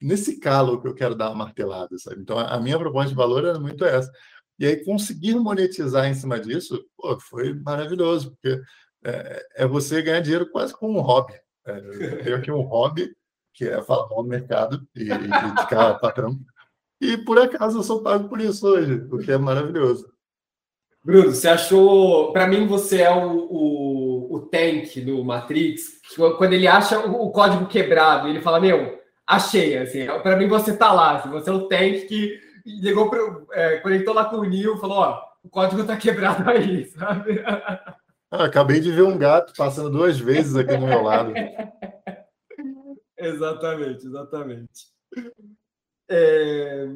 [0.00, 2.20] nesse calo que eu quero dar uma martelada, sabe?
[2.20, 4.10] Então, a minha proposta de valor era muito essa.
[4.58, 8.60] E aí, conseguir monetizar em cima disso, pô, foi maravilhoso, porque
[9.04, 11.34] é, é você ganhar dinheiro quase como um hobby.
[11.66, 13.14] É, eu tenho aqui um hobby,
[13.60, 16.40] que é falar mal no mercado e, e criticar patrão.
[16.98, 20.10] E, por acaso, eu sou pago por isso hoje, o que é maravilhoso.
[21.04, 22.32] Bruno, você achou.
[22.32, 26.00] Para mim, você é o, o, o tank do Matrix.
[26.38, 29.76] Quando ele acha o, o código quebrado, ele fala: Meu, achei.
[29.76, 31.16] Assim, para mim, você tá lá.
[31.16, 33.20] Assim, você é o tank que ligou para.
[33.52, 37.42] É, conectou lá com o Nil falou: Ó, o código tá quebrado aí, sabe?
[38.30, 41.32] Ah, acabei de ver um gato passando duas vezes aqui do meu lado.
[43.28, 44.88] exatamente, exatamente.
[46.08, 46.88] É...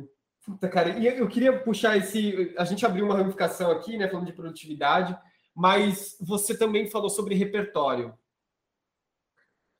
[0.45, 2.55] Puta, cara, e eu queria puxar esse.
[2.59, 5.19] A gente abriu uma ramificação aqui, né, falando de produtividade,
[5.55, 8.13] mas você também falou sobre repertório.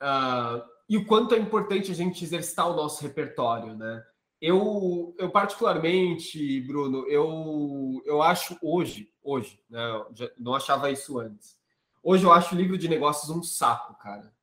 [0.01, 4.03] Uh, e o quanto é importante a gente exercitar o nosso repertório, né?
[4.41, 10.05] Eu, eu particularmente, Bruno, eu, eu acho hoje, hoje, né,
[10.37, 11.57] não achava isso antes.
[12.03, 14.34] Hoje eu acho o livro de negócios um saco, cara.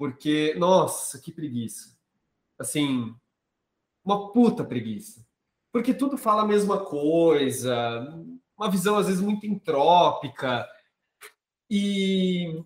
[0.00, 1.94] Porque, nossa, que preguiça.
[2.58, 3.14] Assim,
[4.02, 5.28] uma puta preguiça
[5.72, 8.08] porque tudo fala a mesma coisa,
[8.56, 10.68] uma visão às vezes muito entrópica.
[11.68, 12.62] E,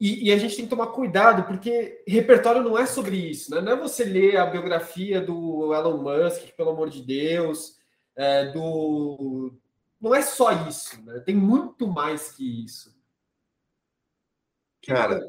[0.00, 3.60] e, e, a gente tem que tomar cuidado, porque repertório não é sobre isso, né?
[3.60, 7.76] Não é você ler a biografia do Elon Musk, pelo amor de Deus,
[8.16, 9.52] é, do.
[10.00, 11.20] Não é só isso, né?
[11.20, 12.96] Tem muito mais que isso.
[14.86, 15.20] Cara,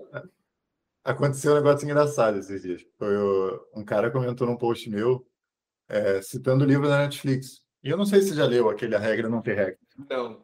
[1.04, 2.86] aconteceu um negócio engraçado esses dias.
[2.98, 5.26] Foi o, um cara comentou num post meu
[5.88, 7.62] é, citando o livro da Netflix.
[7.84, 9.80] E eu não sei se você já leu aquele A Regra Não Ter Regra.
[10.10, 10.42] Não.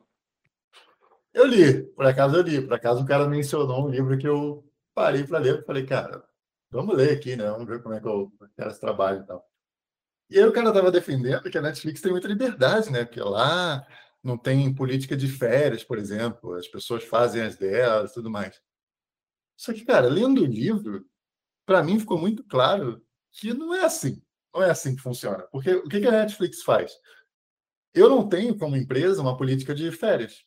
[1.33, 2.61] Eu li, por acaso eu li.
[2.61, 5.63] Por acaso o cara mencionou um livro que eu parei para ler.
[5.65, 6.23] Falei, cara,
[6.69, 7.49] vamos ler aqui, né?
[7.49, 9.45] Vamos ver como é que eu quero esse trabalho e tal.
[10.29, 13.05] E aí o cara estava defendendo que a Netflix tem muita liberdade, né?
[13.05, 13.85] Porque lá
[14.23, 16.53] não tem política de férias, por exemplo.
[16.53, 18.61] As pessoas fazem as delas e tudo mais.
[19.59, 21.05] Só que, cara, lendo o livro,
[21.65, 24.23] para mim ficou muito claro que não é assim.
[24.53, 25.45] Não é assim que funciona.
[25.51, 26.93] Porque o que a Netflix faz?
[27.93, 30.45] Eu não tenho, como empresa, uma política de férias.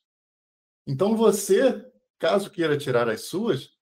[0.87, 1.85] Então, você,
[2.19, 3.77] caso queira tirar as suas,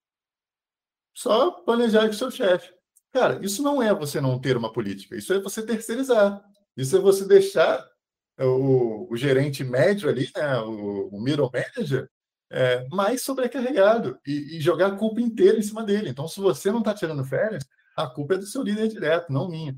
[1.14, 2.74] só planejar com seu chefe.
[3.12, 6.44] Cara, isso não é você não ter uma política, isso é você terceirizar.
[6.76, 7.88] Isso é você deixar
[8.36, 12.10] o, o gerente médio ali, né, o, o middle manager,
[12.50, 16.10] é, mais sobrecarregado e, e, jogar a culpa inteira em cima dele.
[16.10, 17.64] Então, se você não está tirando férias,
[17.96, 19.76] a culpa é do seu líder direto, não minha.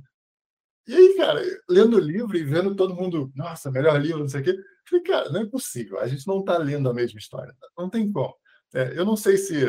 [0.86, 4.40] E aí, cara, lendo o livro e vendo todo mundo, nossa, melhor livro, não sei
[4.40, 4.56] o quê,
[4.88, 8.10] falei, cara, não é possível, a gente não está lendo a mesma história, não tem
[8.10, 8.34] como.
[8.74, 9.64] É, eu não sei se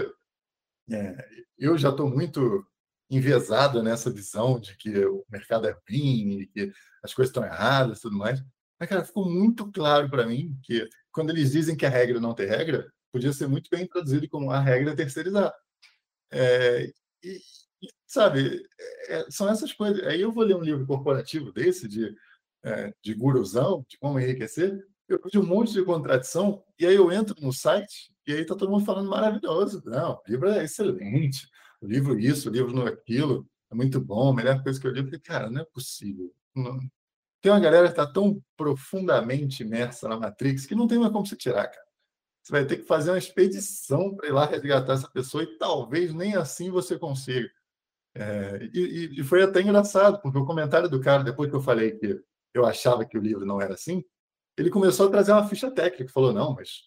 [0.91, 2.65] é, eu já estou muito
[3.09, 6.71] enviesado nessa visão de que o mercado é ruim, que
[7.03, 8.41] as coisas estão erradas e tudo mais.
[8.83, 12.33] Mas, cara, ficou muito claro para mim que quando eles dizem que a regra não
[12.33, 15.53] tem regra, podia ser muito bem traduzido como a regra é terceirizar.
[16.29, 16.91] É,
[17.23, 17.39] e,
[17.81, 18.61] e, sabe,
[19.07, 20.05] é, são essas coisas.
[20.05, 22.13] Aí eu vou ler um livro corporativo desse, de,
[22.61, 27.09] é, de guruzão, de como enriquecer, eu vejo um monte de contradição, e aí eu
[27.09, 29.81] entro no site, e aí tá todo mundo falando maravilhoso.
[29.85, 31.47] Não, o livro é excelente,
[31.81, 34.99] o livro isso, o livro aquilo, é muito bom, a melhor coisa que eu li.
[34.99, 36.33] Eu falei, cara, não é possível.
[36.53, 36.79] Não,
[37.43, 41.25] tem uma galera que está tão profundamente imersa na Matrix que não tem mais como
[41.25, 41.85] se tirar, cara.
[42.41, 46.13] Você vai ter que fazer uma expedição para ir lá resgatar essa pessoa e talvez
[46.13, 47.49] nem assim você consiga.
[48.15, 51.91] É, e, e, foi até engraçado, porque o comentário do cara, depois que eu falei
[51.91, 54.01] que eu achava que o livro não era assim,
[54.57, 56.13] ele começou a trazer uma ficha técnica.
[56.13, 56.83] Falou: não, mas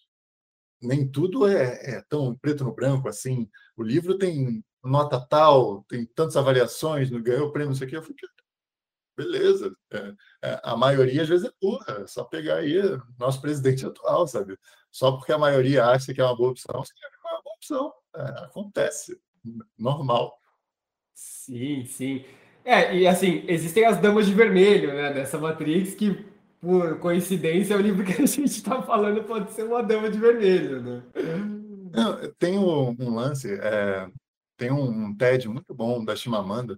[0.81, 3.47] nem tudo é, é tão preto no branco assim.
[3.75, 7.97] O livro tem nota tal, tem tantas avaliações, não ganhou prêmio, não sei o quê.
[7.97, 8.17] Eu falei:
[9.17, 9.75] beleza.
[9.91, 12.79] É, é, a maioria às vezes é burra, é só pegar aí
[13.17, 14.57] nosso presidente atual, sabe?
[14.91, 17.93] Só porque a maioria acha que é uma boa opção, que é uma boa opção.
[18.15, 19.19] É, acontece,
[19.77, 20.39] normal.
[21.13, 22.23] Sim, sim.
[22.63, 26.25] É, e assim, existem as damas de vermelho, né, dessa Matrix, que
[26.59, 30.81] por coincidência o livro que a gente está falando pode ser uma dama de vermelho,
[30.81, 31.03] né?
[31.93, 34.07] Não, tem um, um lance, é,
[34.57, 36.77] tem um, um TED muito bom da Chimamanda,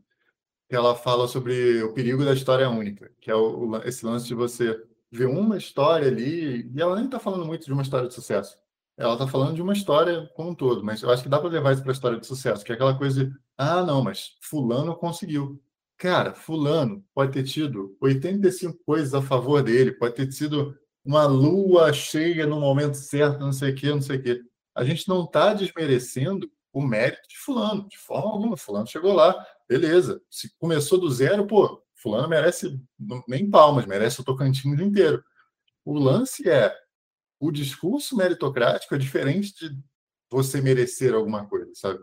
[0.76, 4.80] ela fala sobre o perigo da história única, que é o, esse lance de você
[5.12, 8.58] ver uma história ali, e ela nem está falando muito de uma história de sucesso.
[8.98, 11.50] Ela está falando de uma história como um todo, mas eu acho que dá para
[11.50, 14.36] levar isso para a história de sucesso, que é aquela coisa de, ah, não, mas
[14.42, 15.62] fulano conseguiu.
[15.98, 21.92] Cara, fulano pode ter tido 85 coisas a favor dele, pode ter sido uma lua
[21.92, 24.42] cheia no momento certo, não sei o quê, não sei o quê.
[24.76, 28.58] A gente não está desmerecendo o mérito de fulano, de forma alguma.
[28.58, 29.36] Fulano chegou lá,
[29.70, 30.22] beleza.
[30.30, 32.82] Se começou do zero, pô, fulano merece
[33.28, 35.24] nem palmas, merece o Tocantins inteiro.
[35.86, 36.76] O lance é
[37.40, 39.80] o discurso meritocrático é diferente de
[40.30, 42.00] você merecer alguma coisa, sabe?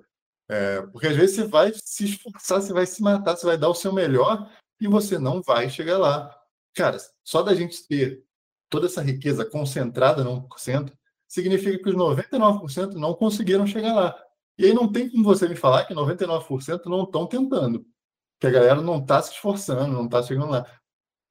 [0.49, 3.69] É, porque às vezes você vai se esforçar, você vai se matar, você vai dar
[3.69, 4.51] o seu melhor
[4.81, 6.35] e você não vai chegar lá.
[6.75, 8.25] Cara, só da gente ter
[8.71, 10.93] toda essa riqueza concentrada no 1%,
[11.29, 14.26] significa que os 99% não conseguiram chegar lá.
[14.59, 17.87] E aí não tem como você me falar que 99% não estão tentando.
[18.41, 20.67] Que a galera não está se esforçando, não está chegando lá.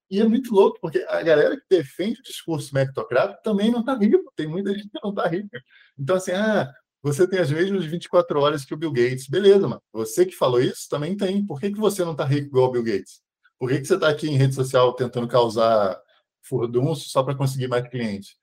[0.10, 3.96] E é muito louco, porque a galera que defende o discurso meritocrático também não está
[3.96, 4.32] rico.
[4.36, 5.60] Tem muita gente que não está rica.
[5.98, 9.28] Então, assim, ah, você tem as mesmas 24 horas que o Bill Gates.
[9.28, 9.82] Beleza, mano.
[9.94, 11.46] Você que falou isso também tem.
[11.46, 13.22] Por que, que você não está rico igual o Bill Gates?
[13.60, 16.00] Por que, que você está aqui em rede social tentando causar
[16.44, 18.36] furdunço só para conseguir mais clientes?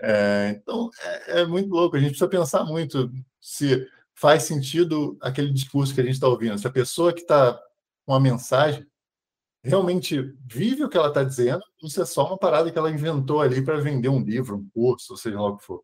[0.00, 1.96] É, então, é, é muito louco.
[1.96, 3.86] A gente precisa pensar muito se
[4.20, 6.58] faz sentido aquele discurso que a gente está ouvindo.
[6.58, 7.58] Se a pessoa que está
[8.06, 8.86] com a mensagem
[9.64, 13.40] realmente vive o que ela está dizendo, isso é só uma parada que ela inventou
[13.40, 15.82] ali para vender um livro, um curso, seja lá o que for.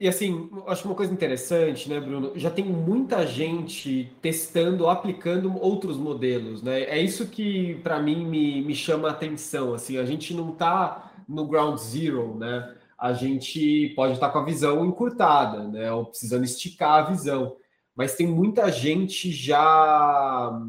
[0.00, 2.32] E assim, acho uma coisa interessante, né, Bruno?
[2.36, 6.82] Já tem muita gente testando, aplicando outros modelos, né?
[6.82, 9.74] É isso que para mim me, me chama a atenção.
[9.74, 12.77] Assim, a gente não está no ground zero, né?
[12.98, 15.92] A gente pode estar com a visão encurtada, né?
[15.92, 17.56] Ou precisando esticar a visão.
[17.94, 20.60] Mas tem muita gente já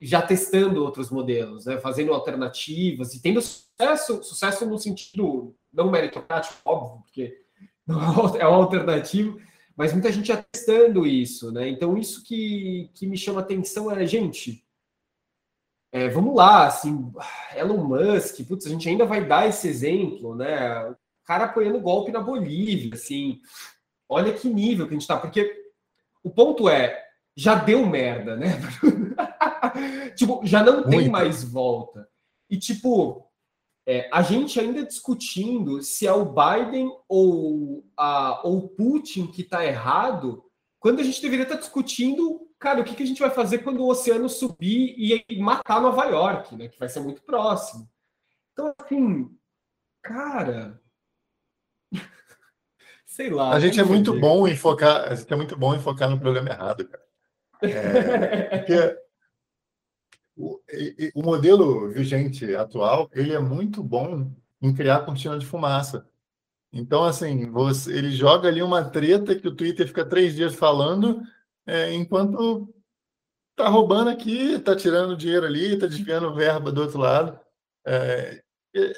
[0.00, 1.78] já testando outros modelos, né?
[1.78, 7.40] Fazendo alternativas e tendo sucesso, sucesso no sentido não meritocrático, óbvio, porque
[8.38, 9.40] é um alternativo,
[9.76, 11.68] mas muita gente já testando isso, né?
[11.68, 14.62] Então isso que, que me chama atenção é, gente,
[15.90, 17.10] é, vamos lá, assim,
[17.56, 20.94] Elon Musk, putz, a gente ainda vai dar esse exemplo, né?
[21.24, 23.40] Cara apoiando golpe na Bolívia, assim.
[24.08, 25.64] Olha que nível que a gente tá, porque
[26.22, 27.04] o ponto é,
[27.36, 28.60] já deu merda, né?
[30.16, 30.90] tipo, já não Muito.
[30.90, 32.08] tem mais volta.
[32.48, 33.26] E, tipo,
[33.86, 39.42] é, a gente ainda discutindo se é o Biden ou, a, ou o Putin que
[39.42, 40.44] está errado,
[40.78, 43.58] quando a gente deveria estar tá discutindo, cara, o que, que a gente vai fazer
[43.58, 46.68] quando o oceano subir e matar Nova York, né?
[46.68, 47.88] Que vai ser muito próximo.
[48.52, 49.30] Então, assim,
[50.02, 50.80] cara,
[53.14, 53.52] Sei lá.
[53.52, 54.20] A gente é muito digo.
[54.20, 57.04] bom em focar, a gente é muito bom em focar no problema errado, cara.
[57.62, 58.98] É, porque
[60.36, 60.60] o,
[61.14, 66.04] o, modelo vigente atual, ele é muito bom em criar cortina de fumaça.
[66.72, 71.22] Então, assim, você, ele joga ali uma treta que o Twitter fica três dias falando,
[71.64, 72.68] é, enquanto
[73.54, 77.38] tá roubando aqui, tá tirando dinheiro ali, tá desviando verba do outro lado.
[77.86, 78.42] É,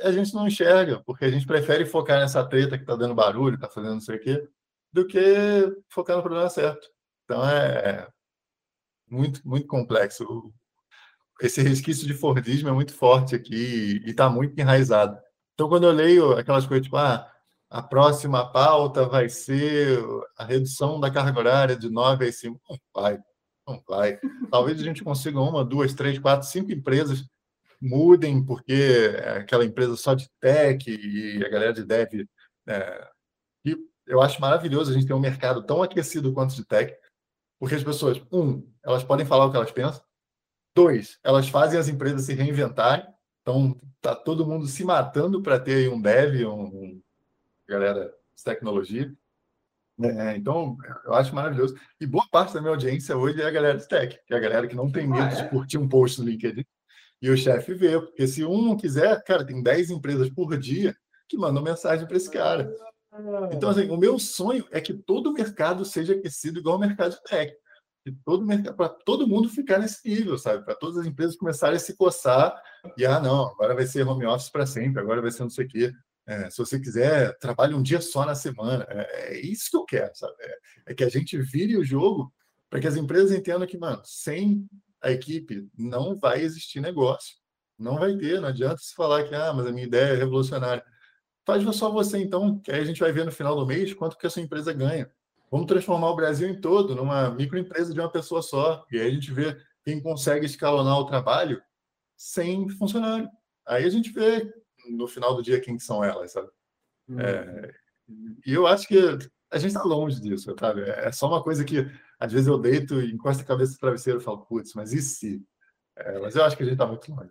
[0.03, 3.59] a gente não enxerga, porque a gente prefere focar nessa treta que tá dando barulho,
[3.59, 4.49] tá fazendo não sei o quê,
[4.93, 5.21] do que
[5.89, 6.89] focar no problema certo.
[7.25, 8.09] Então, é
[9.09, 10.53] muito, muito complexo.
[11.41, 15.19] Esse resquício de Fordismo é muito forte aqui e está muito enraizado.
[15.55, 17.31] Então, quando eu leio aquelas coisas tipo, ah,
[17.69, 19.99] a próxima pauta vai ser
[20.39, 22.61] a redução da carga horária de 9 a 5.
[22.69, 23.19] Não vai,
[23.67, 24.19] não vai.
[24.51, 27.25] Talvez a gente consiga uma, duas, três, quatro, cinco empresas
[27.81, 32.27] mudem, porque é aquela empresa só de tech e a galera de dev.
[32.67, 33.09] É,
[33.65, 36.97] e eu acho maravilhoso a gente ter um mercado tão aquecido quanto de tech,
[37.59, 40.03] porque as pessoas, um, elas podem falar o que elas pensam,
[40.75, 43.07] dois, elas fazem as empresas se reinventarem,
[43.43, 47.03] então tá todo mundo se matando para ter um dev, um, um
[47.67, 49.13] galera de tecnologia.
[49.99, 51.75] É, então, eu acho maravilhoso.
[51.99, 54.41] E boa parte da minha audiência hoje é a galera de tech, que é a
[54.41, 55.43] galera que não tem medo ah, é?
[55.43, 56.67] de curtir um post no LinkedIn
[57.21, 58.01] e o chefe vê.
[58.01, 60.97] Porque se um não quiser, cara, tem 10 empresas por dia
[61.29, 62.73] que mandam mensagem para esse cara.
[63.51, 67.13] Então, assim, o meu sonho é que todo o mercado seja aquecido igual o mercado
[67.13, 67.53] de tech.
[68.05, 68.47] Que todo
[68.77, 70.65] para todo mundo ficar nesse nível, sabe?
[70.65, 72.55] Para todas as empresas começarem a se coçar
[72.97, 75.65] e, ah, não, agora vai ser home office para sempre, agora vai ser não sei
[75.65, 75.93] o quê.
[76.27, 78.87] É, se você quiser, trabalhe um dia só na semana.
[78.89, 80.35] É, é isso que eu quero, sabe?
[80.41, 80.59] É,
[80.89, 82.33] é, que a gente vire o jogo
[82.69, 84.69] para que as empresas entendam que, mano, sem
[85.03, 87.37] a equipe não vai existir negócio.
[87.79, 88.41] Não vai ter.
[88.41, 90.85] Não adianta se falar que, ah, mas a minha ideia é revolucionária.
[91.45, 94.19] Faz só você, então, que aí a gente vai ver no final do mês quanto
[94.19, 95.11] que a sua empresa ganha.
[95.51, 98.85] Vamos transformar o Brasil em todo numa microempresa de uma pessoa só.
[98.91, 101.63] E aí a gente vê quem consegue escalonar o trabalho
[102.17, 103.29] sem funcionário.
[103.65, 104.53] Aí a gente vê
[104.91, 106.49] no final do dia quem são elas, sabe?
[107.09, 107.21] Hum.
[107.21, 107.73] É,
[108.45, 108.97] e eu acho que
[109.57, 110.83] a gente está longe disso, sabe?
[110.83, 114.21] É só uma coisa que às vezes eu deito e encosto a cabeça no travesseiro
[114.21, 115.43] e falo, putz, mas e se?
[115.97, 117.31] É, mas eu acho que a gente está muito longe.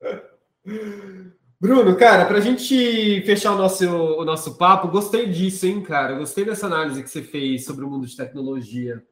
[1.60, 6.16] Bruno, cara, para a gente fechar o nosso, o nosso papo, gostei disso, hein, cara?
[6.16, 9.04] Gostei dessa análise que você fez sobre o mundo de tecnologia.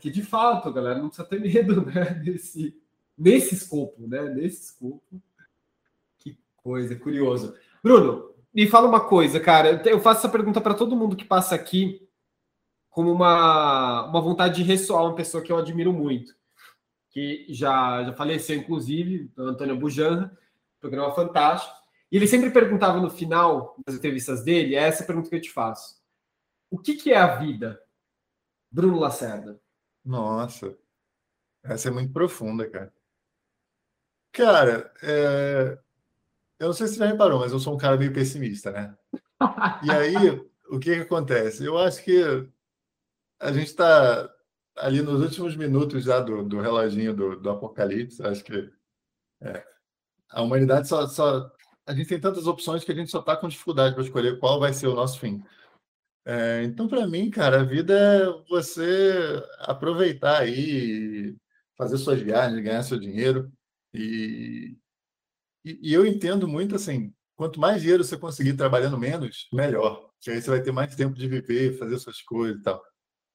[0.00, 2.22] Que de fato, galera, não precisa ter medo, né?
[2.24, 2.74] Nesse,
[3.16, 4.22] nesse escopo, né?
[4.30, 5.22] Nesse escopo
[6.62, 7.54] coisa, curioso.
[7.82, 9.82] Bruno, me fala uma coisa, cara.
[9.88, 12.08] Eu faço essa pergunta para todo mundo que passa aqui
[12.90, 16.34] como uma, uma vontade de ressoar uma pessoa que eu admiro muito,
[17.10, 20.36] que já, já faleceu, inclusive, Antônio Bujanra,
[20.78, 21.74] programa fantástico.
[22.10, 25.50] E ele sempre perguntava no final das entrevistas dele, é essa pergunta que eu te
[25.50, 26.02] faço.
[26.70, 27.80] O que, que é a vida,
[28.70, 29.58] Bruno Lacerda?
[30.04, 30.76] Nossa,
[31.62, 32.92] essa é muito profunda, cara.
[34.32, 35.78] Cara, é,
[36.62, 38.96] eu não sei se você já reparou, mas eu sou um cara meio pessimista, né?
[39.82, 40.14] E aí,
[40.70, 41.64] o que, que acontece?
[41.64, 42.22] Eu acho que
[43.40, 44.32] a gente está
[44.76, 48.22] ali nos últimos minutos já do, do reloginho do, do apocalipse.
[48.22, 48.72] Acho que
[49.40, 49.64] é,
[50.30, 51.50] a humanidade só, só.
[51.84, 54.60] A gente tem tantas opções que a gente só está com dificuldade para escolher qual
[54.60, 55.42] vai ser o nosso fim.
[56.24, 61.36] É, então, para mim, cara, a vida é você aproveitar aí,
[61.76, 63.52] fazer suas viagens, ganhar seu dinheiro
[63.92, 64.76] e,
[65.64, 70.10] e, e, eu entendo muito assim, quanto mais dinheiro você conseguir trabalhando menos, melhor.
[70.20, 72.82] Que aí você vai ter mais tempo de viver, fazer suas coisas e tal.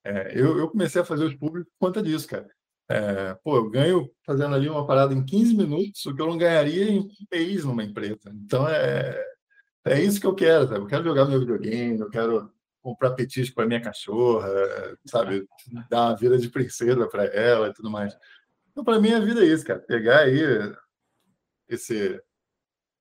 [0.06, 2.48] É, eu, eu, comecei a fazer os públicos por conta disso, cara.
[2.90, 6.38] É, pô, eu ganho fazendo ali uma parada em 15 minutos, o que eu não
[6.38, 8.32] ganharia em um mês numa empresa.
[8.34, 9.22] Então é,
[9.86, 10.80] é isso que eu quero, sabe?
[10.80, 12.50] Eu quero jogar meu videogame, eu quero
[12.82, 14.48] comprar petisco para minha cachorra,
[15.06, 15.46] sabe?
[15.90, 18.18] Dar uma vida de princesa para ela e tudo mais.
[18.72, 19.80] Então, para mim, a vida é isso, cara.
[19.80, 20.40] Pegar aí
[21.68, 22.22] esse,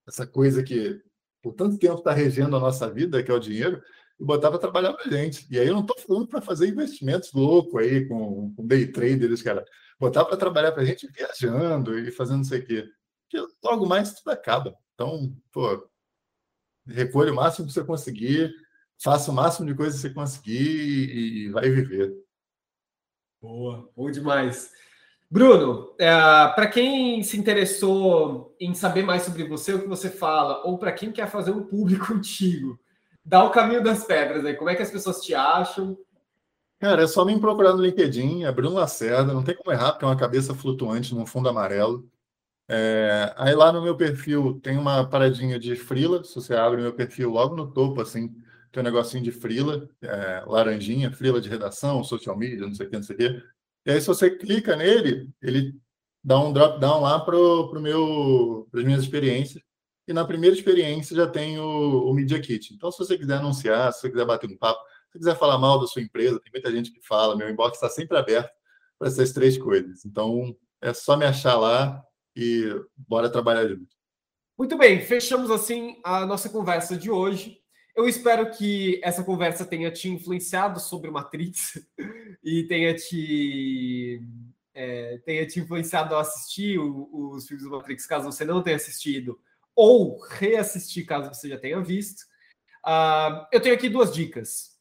[0.07, 1.01] essa coisa que
[1.43, 3.81] por tanto tempo está regendo a nossa vida, que é o dinheiro,
[4.19, 5.47] e botar para trabalhar para gente.
[5.51, 9.43] E aí eu não estou falando para fazer investimentos loucos aí com, com day traders,
[9.43, 9.65] cara.
[9.99, 12.89] Botar para trabalhar para gente viajando e fazendo não sei o quê.
[13.23, 14.77] Porque logo mais tudo acaba.
[14.95, 15.89] Então, pô,
[16.87, 18.53] recolha o máximo que você conseguir,
[19.03, 22.13] faça o máximo de coisas que você conseguir e vai viver.
[23.41, 24.73] Boa, bom demais.
[25.31, 30.63] Bruno, é, para quem se interessou em saber mais sobre você, o que você fala,
[30.65, 32.79] ou para quem quer fazer um público contigo,
[33.25, 34.55] dá o caminho das pedras aí.
[34.55, 35.99] Como é que as pessoas te acham?
[36.79, 40.05] Cara, é só me procurar no LinkedIn, é Bruno Lacerda, não tem como errar, porque
[40.05, 42.09] é uma cabeça flutuante num fundo amarelo.
[42.69, 46.93] É, aí lá no meu perfil tem uma paradinha de frila, se você abre meu
[46.93, 48.29] perfil logo no topo, assim,
[48.71, 52.91] tem um negocinho de frila, é, laranjinha, frila de redação, social media, não sei o
[52.91, 53.43] que, não sei o que.
[53.87, 55.73] E aí, se você clica nele, ele
[56.23, 59.63] dá um drop down lá para as minhas experiências.
[60.09, 62.75] e na primeira experiência já tem o, o Media Kit.
[62.75, 65.57] Então, se você quiser anunciar, se você quiser bater um papo, se você quiser falar
[65.59, 68.51] mal da sua empresa, tem muita gente que fala, meu inbox está sempre aberto
[68.99, 70.05] para essas três coisas.
[70.05, 72.03] Então, é só me achar lá
[72.35, 73.95] e bora trabalhar junto.
[74.59, 77.61] Muito bem, fechamos assim a nossa conversa de hoje.
[77.97, 81.83] Eu espero que essa conversa tenha te influenciado sobre Matrix
[82.45, 84.23] e tenha te,
[84.75, 88.77] é, tenha te influenciado a assistir o, os filmes do Matrix, caso você não tenha
[88.77, 89.41] assistido,
[89.75, 92.21] ou reassistir, caso você já tenha visto.
[92.85, 94.79] Uh, eu tenho aqui duas dicas.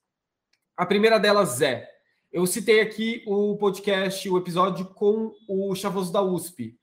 [0.75, 1.89] A primeira delas é:
[2.33, 6.77] eu citei aqui o podcast, o episódio com o Chavoso da USP.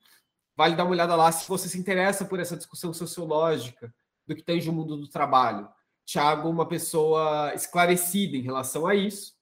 [0.55, 3.93] Vale dar uma olhada lá se você se interessa por essa discussão sociológica
[4.25, 5.69] do que tem o mundo do trabalho.
[6.05, 9.33] Tiago, uma pessoa esclarecida em relação a isso.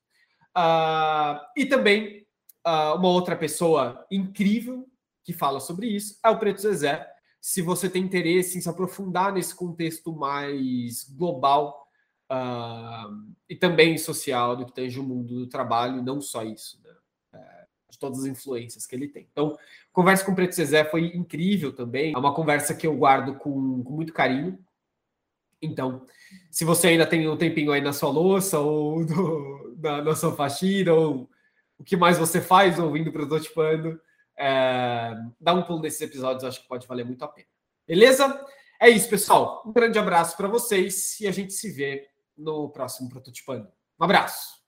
[0.55, 2.25] Uh, e também
[2.65, 4.87] uh, uma outra pessoa incrível
[5.23, 7.07] que fala sobre isso é o Preto Zezé.
[7.39, 11.87] Se você tem interesse em se aprofundar nesse contexto mais global
[12.31, 16.91] uh, e também social do que tem o mundo do trabalho, não só isso, né?
[17.33, 19.27] É, de todas as influências que ele tem.
[19.31, 19.57] Então,
[19.91, 22.13] conversa com o Preto Zezé foi incrível também.
[22.13, 24.59] É uma conversa que eu guardo com, com muito carinho.
[25.61, 26.05] Então,
[26.49, 30.35] se você ainda tem um tempinho aí na sua louça, ou no, na, na sua
[30.35, 31.29] faxina, ou
[31.77, 33.99] o que mais você faz ouvindo prototipando,
[34.37, 37.47] é, dá um pulo nesses episódios, acho que pode valer muito a pena.
[37.87, 38.45] Beleza?
[38.79, 39.61] É isso, pessoal.
[39.65, 43.67] Um grande abraço para vocês e a gente se vê no próximo Prototipando.
[43.99, 44.60] Um abraço!